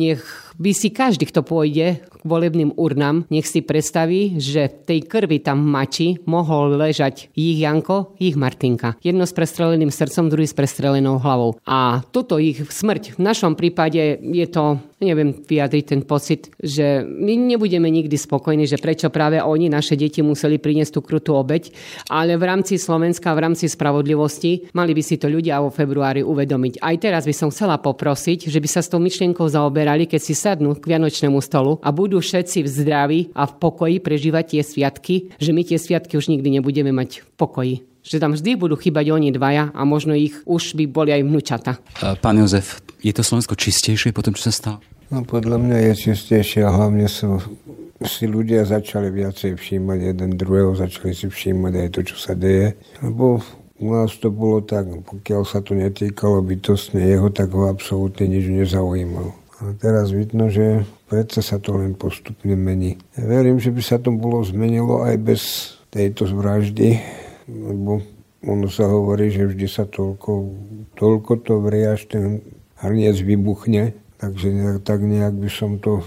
Nech 0.00 0.24
by 0.58 0.70
si 0.70 0.90
každý, 0.94 1.26
kto 1.26 1.42
pôjde 1.42 2.02
k 2.02 2.14
volebným 2.24 2.72
urnám, 2.78 3.26
nech 3.28 3.44
si 3.44 3.60
predstaví, 3.60 4.40
že 4.40 4.70
tej 4.70 5.04
krvi 5.04 5.42
tam 5.42 5.60
mači 5.60 6.16
mohol 6.24 6.78
ležať 6.78 7.28
ich 7.36 7.60
Janko, 7.60 8.16
ich 8.16 8.38
Martinka. 8.38 8.96
Jedno 9.04 9.28
s 9.28 9.36
prestreleným 9.36 9.92
srdcom, 9.92 10.32
druhý 10.32 10.48
s 10.48 10.56
prestrelenou 10.56 11.20
hlavou. 11.20 11.60
A 11.68 12.00
toto 12.14 12.40
ich 12.40 12.64
smrť 12.64 13.18
v 13.18 13.20
našom 13.20 13.58
prípade 13.58 14.18
je 14.20 14.46
to, 14.48 14.80
neviem 15.04 15.36
vyjadriť 15.36 15.84
ten 15.84 16.02
pocit, 16.06 16.48
že 16.56 17.04
my 17.04 17.36
nebudeme 17.36 17.92
nikdy 17.92 18.16
spokojní, 18.16 18.64
že 18.64 18.80
prečo 18.80 19.12
práve 19.12 19.42
oni, 19.42 19.68
naše 19.68 19.98
deti, 19.98 20.24
museli 20.24 20.56
priniesť 20.56 20.96
tú 20.96 21.00
krutú 21.04 21.36
obeď, 21.36 21.68
ale 22.08 22.40
v 22.40 22.44
rámci 22.48 22.80
Slovenska, 22.80 23.36
v 23.36 23.44
rámci 23.44 23.68
spravodlivosti, 23.68 24.72
mali 24.72 24.96
by 24.96 25.02
si 25.04 25.20
to 25.20 25.28
ľudia 25.28 25.60
vo 25.60 25.68
februári 25.68 26.24
uvedomiť. 26.24 26.80
Aj 26.80 26.96
teraz 26.96 27.28
by 27.28 27.34
som 27.36 27.52
chcela 27.52 27.76
poprosiť, 27.76 28.48
že 28.48 28.58
by 28.62 28.68
sa 28.70 28.80
s 28.80 28.88
tou 28.88 29.02
myšlienkou 29.02 29.44
zaoberali, 29.44 30.08
keď 30.08 30.20
si 30.24 30.32
sadnú 30.44 30.76
k 30.76 30.92
Vianočnému 30.92 31.40
stolu 31.40 31.80
a 31.80 31.88
budú 31.88 32.20
všetci 32.20 32.60
v 32.60 32.68
zdraví 32.68 33.20
a 33.32 33.48
v 33.48 33.56
pokoji 33.56 33.96
prežívať 34.04 34.44
tie 34.52 34.62
sviatky, 34.62 35.32
že 35.40 35.50
my 35.56 35.64
tie 35.64 35.80
sviatky 35.80 36.20
už 36.20 36.28
nikdy 36.28 36.60
nebudeme 36.60 36.92
mať 36.92 37.24
v 37.24 37.28
pokoji 37.40 37.76
že 38.04 38.20
tam 38.20 38.36
vždy 38.36 38.60
budú 38.60 38.76
chýbať 38.76 39.16
oni 39.16 39.32
dvaja 39.32 39.72
a 39.72 39.80
možno 39.88 40.12
ich 40.12 40.36
už 40.44 40.76
by 40.76 40.84
boli 40.84 41.10
aj 41.16 41.24
vnúčata. 41.24 41.80
Pán 42.20 42.36
Jozef, 42.36 42.84
je 43.00 43.16
to 43.16 43.24
Slovensko 43.24 43.56
čistejšie 43.56 44.12
po 44.12 44.20
tom, 44.20 44.36
čo 44.36 44.52
sa 44.52 44.52
stalo? 44.52 44.78
No 45.08 45.24
podľa 45.24 45.56
mňa 45.56 45.78
je 45.88 46.12
čistejšie 46.12 46.68
a 46.68 46.70
hlavne 46.72 47.08
sú, 47.08 47.40
si 48.04 48.28
ľudia 48.28 48.68
začali 48.68 49.08
viacej 49.08 49.56
všímať 49.56 49.98
jeden 50.12 50.36
druhého, 50.36 50.76
začali 50.76 51.16
si 51.16 51.32
všímať 51.32 51.72
aj 51.80 51.88
to, 51.96 52.00
čo 52.04 52.16
sa 52.20 52.36
deje. 52.36 52.76
Lebo 53.00 53.40
u 53.80 53.86
nás 53.88 54.12
to 54.20 54.28
bolo 54.28 54.60
tak, 54.60 54.84
pokiaľ 54.84 55.42
sa 55.48 55.64
to 55.64 55.72
netýkalo 55.72 56.44
bytostne 56.44 57.00
jeho, 57.00 57.32
tak 57.32 57.56
ho 57.56 57.72
absolútne 57.72 58.28
nič 58.28 58.52
nezaujímalo. 58.52 59.32
Teraz 59.80 60.12
vidno, 60.12 60.52
že 60.52 60.84
predsa 61.08 61.40
sa 61.40 61.56
to 61.56 61.80
len 61.80 61.96
postupne 61.96 62.52
mení. 62.52 63.00
Ja 63.16 63.24
verím, 63.24 63.56
že 63.56 63.72
by 63.72 63.82
sa 63.82 63.96
to 63.96 64.12
bolo 64.12 64.44
zmenilo 64.44 65.00
aj 65.04 65.16
bez 65.20 65.42
tejto 65.88 66.28
zvraždy, 66.28 67.00
lebo 67.48 68.04
ono 68.44 68.68
sa 68.68 68.84
hovorí, 68.84 69.32
že 69.32 69.48
vždy 69.48 69.66
sa 69.70 69.88
toľko, 69.88 70.30
toľko 71.00 71.32
to 71.40 71.64
vrie, 71.64 71.88
až 71.88 72.04
ten 72.12 72.44
hrniec 72.84 73.16
vybuchne. 73.24 73.96
Takže 74.14 74.80
tak 74.86 75.04
nejak 75.04 75.36
by 75.36 75.50
som 75.52 75.76
to 75.76 76.00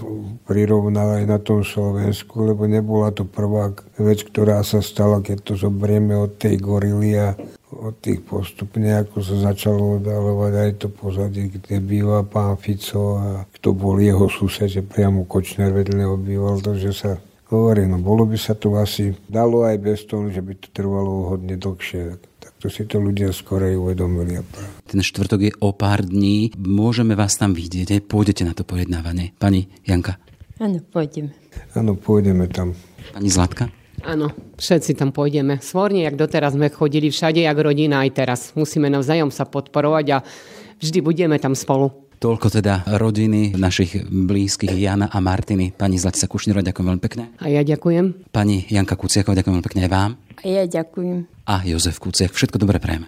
prirovnal 0.48 1.22
aj 1.22 1.24
na 1.28 1.38
tom 1.38 1.62
Slovensku, 1.62 2.50
lebo 2.50 2.66
nebola 2.66 3.14
to 3.14 3.22
prvá 3.22 3.70
vec, 4.00 4.26
ktorá 4.26 4.58
sa 4.66 4.82
stala, 4.82 5.22
keď 5.22 5.38
to 5.44 5.52
zobrieme 5.54 6.16
od 6.18 6.34
tej 6.34 6.58
gorily 6.58 7.14
a 7.14 7.38
od 7.78 7.94
tých 8.02 8.26
postupne, 8.26 8.90
ako 8.90 9.22
sa 9.22 9.54
začalo 9.54 10.02
odalovať 10.02 10.52
aj 10.58 10.70
to 10.82 10.88
pozadie, 10.90 11.46
kde 11.46 11.78
býva 11.78 12.26
pán 12.26 12.58
Fico 12.58 13.22
a 13.22 13.46
kto 13.54 13.70
bol 13.70 14.02
jeho 14.02 14.26
sused, 14.26 14.66
že 14.66 14.82
priamo 14.82 15.22
Kočner 15.30 15.70
vedľa 15.70 16.10
obýval, 16.10 16.58
takže 16.58 16.90
sa 16.90 17.12
hovorí, 17.48 17.86
no 17.86 18.02
bolo 18.02 18.26
by 18.26 18.36
sa 18.36 18.58
to 18.58 18.74
asi 18.76 19.14
dalo 19.30 19.64
aj 19.64 19.78
bez 19.78 20.04
toho, 20.04 20.28
že 20.28 20.42
by 20.42 20.58
to 20.58 20.68
trvalo 20.74 21.32
hodne 21.32 21.54
dlhšie. 21.54 22.18
Tak 22.42 22.52
to 22.60 22.66
si 22.66 22.84
to 22.84 22.98
ľudia 22.98 23.30
skorej 23.30 23.78
uvedomili. 23.78 24.42
Ten 24.84 25.00
štvrtok 25.00 25.40
je 25.46 25.52
o 25.62 25.70
pár 25.72 26.04
dní. 26.04 26.52
Môžeme 26.58 27.14
vás 27.14 27.38
tam 27.38 27.54
vidieť, 27.54 27.94
aj 27.94 28.02
pôjdete 28.10 28.42
na 28.42 28.52
to 28.52 28.66
pojednávanie. 28.66 29.32
Pani 29.38 29.70
Janka. 29.86 30.18
Áno, 30.58 30.82
pôjdeme. 30.82 31.30
Áno, 31.78 31.94
pôjdeme 31.94 32.50
tam. 32.50 32.74
Pani 33.14 33.30
Zlatka? 33.30 33.70
Áno, 34.06 34.30
všetci 34.58 34.94
tam 34.94 35.10
pôjdeme. 35.10 35.58
Svorne, 35.58 36.06
jak 36.06 36.14
doteraz 36.14 36.54
sme 36.54 36.70
chodili 36.70 37.10
všade, 37.10 37.42
jak 37.42 37.58
rodina 37.58 38.06
aj 38.06 38.10
teraz. 38.14 38.40
Musíme 38.54 38.86
navzájom 38.86 39.34
sa 39.34 39.46
podporovať 39.46 40.06
a 40.14 40.18
vždy 40.78 40.98
budeme 41.02 41.36
tam 41.38 41.58
spolu. 41.58 42.08
Toľko 42.18 42.50
teda 42.50 42.82
rodiny 42.98 43.54
našich 43.54 44.02
blízkych 44.10 44.74
Jana 44.74 45.06
a 45.06 45.22
Martiny. 45.22 45.70
Pani 45.70 46.02
Zlatica 46.02 46.26
Kušniro, 46.26 46.66
ďakujem 46.66 46.86
veľmi 46.90 47.02
pekne. 47.02 47.30
A 47.38 47.46
ja 47.46 47.62
ďakujem. 47.62 48.34
Pani 48.34 48.66
Janka 48.66 48.98
Kuciaková, 48.98 49.38
ďakujem 49.38 49.54
veľmi 49.54 49.66
pekne 49.70 49.80
aj 49.86 49.90
vám. 49.94 50.10
A 50.38 50.42
ja 50.42 50.64
ďakujem. 50.66 51.30
A 51.46 51.62
Jozef 51.62 52.02
Kuciak, 52.02 52.34
všetko 52.34 52.58
dobré 52.58 52.82
prejme. 52.82 53.06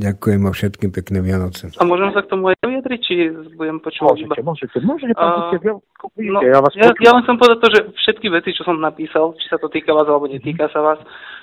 Ďakujem 0.00 0.40
a 0.48 0.50
všetkým 0.56 0.90
pekné 0.96 1.20
Vianoce. 1.20 1.68
A 1.76 1.84
môžem 1.84 2.08
sa 2.16 2.24
k 2.24 2.32
tomu 2.32 2.48
aj 2.48 2.56
vyjadriť, 2.64 3.00
či 3.04 3.14
budem 3.52 3.84
počúvať? 3.84 4.24
Môžete, 4.24 4.40
môžete, 4.40 4.76
môžete, 4.80 5.12
pán 5.12 5.52
no, 6.16 6.40
ja, 6.40 6.58
vás 6.64 6.72
ja, 6.72 6.88
ja 6.88 7.12
len 7.12 7.24
som 7.28 7.36
povedať 7.36 7.58
to, 7.60 7.68
že 7.68 7.80
všetky 8.08 8.32
veci, 8.32 8.56
čo 8.56 8.64
som 8.64 8.80
napísal, 8.80 9.36
či 9.36 9.52
sa 9.52 9.60
to 9.60 9.68
týka 9.68 9.92
vás 9.92 10.08
alebo 10.08 10.24
netýka 10.24 10.72
sa 10.72 10.80
vás, 10.80 11.00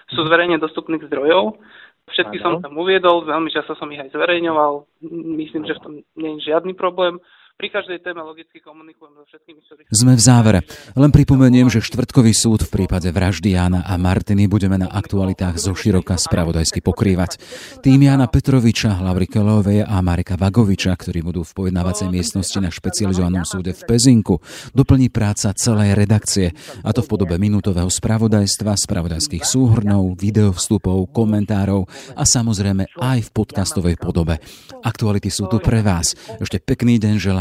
sú 0.09 0.25
zverejne 0.25 0.57
dostupných 0.57 1.05
zdrojov. 1.05 1.61
Všetky 2.07 2.41
ano. 2.41 2.43
som 2.43 2.53
tam 2.65 2.73
uviedol, 2.81 3.29
veľmi 3.29 3.53
často 3.53 3.77
som 3.77 3.91
ich 3.93 4.01
aj 4.01 4.15
zverejňoval. 4.15 5.05
Myslím, 5.37 5.69
že 5.69 5.77
v 5.77 5.83
tom 5.83 5.93
nie 6.17 6.39
je 6.41 6.49
žiadny 6.49 6.73
problém 6.73 7.21
pri 7.57 7.73
každej 7.73 8.05
téme 8.05 8.21
logicky 8.21 8.61
komunikujem 8.61 9.17
so 9.17 9.25
všetkými, 9.33 9.59
ktorí... 9.65 9.81
Sme 9.89 10.13
v 10.13 10.21
závere. 10.21 10.59
Len 10.93 11.09
pripomeniem, 11.09 11.73
že 11.73 11.81
štvrtkový 11.81 12.29
súd 12.29 12.69
v 12.69 12.69
prípade 12.69 13.09
vraždy 13.09 13.57
Jána 13.57 13.81
a 13.81 13.97
Martiny 13.97 14.45
budeme 14.45 14.77
na 14.77 14.85
aktualitách 14.85 15.57
zo 15.57 15.73
široka 15.73 16.13
spravodajsky 16.21 16.85
pokrývať. 16.85 17.41
Tým 17.81 18.05
Jána 18.05 18.29
Petroviča, 18.29 19.01
Hlavry 19.01 19.25
Kelovej 19.25 19.89
a 19.89 19.97
Mareka 20.05 20.37
Vagoviča, 20.37 20.93
ktorí 20.93 21.25
budú 21.25 21.41
v 21.41 21.65
pojednávacej 21.65 22.13
miestnosti 22.13 22.61
na 22.61 22.69
špecializovanom 22.69 23.41
súde 23.41 23.73
v 23.73 23.81
Pezinku, 23.89 24.37
doplní 24.77 25.09
práca 25.09 25.49
celej 25.57 25.97
redakcie, 25.97 26.53
a 26.85 26.93
to 26.93 27.01
v 27.01 27.09
podobe 27.09 27.41
minútového 27.41 27.89
spravodajstva, 27.89 28.77
spravodajských 28.77 29.41
súhrnov, 29.41 30.13
videovstupov, 30.13 31.09
komentárov 31.09 31.89
a 32.13 32.21
samozrejme 32.21 33.01
aj 33.01 33.19
v 33.25 33.33
podcastovej 33.33 33.97
podobe. 33.97 34.37
Aktuality 34.85 35.33
sú 35.33 35.49
tu 35.49 35.57
pre 35.57 35.81
vás. 35.81 36.13
Ešte 36.37 36.61
pekný 36.61 37.01
deň 37.01 37.15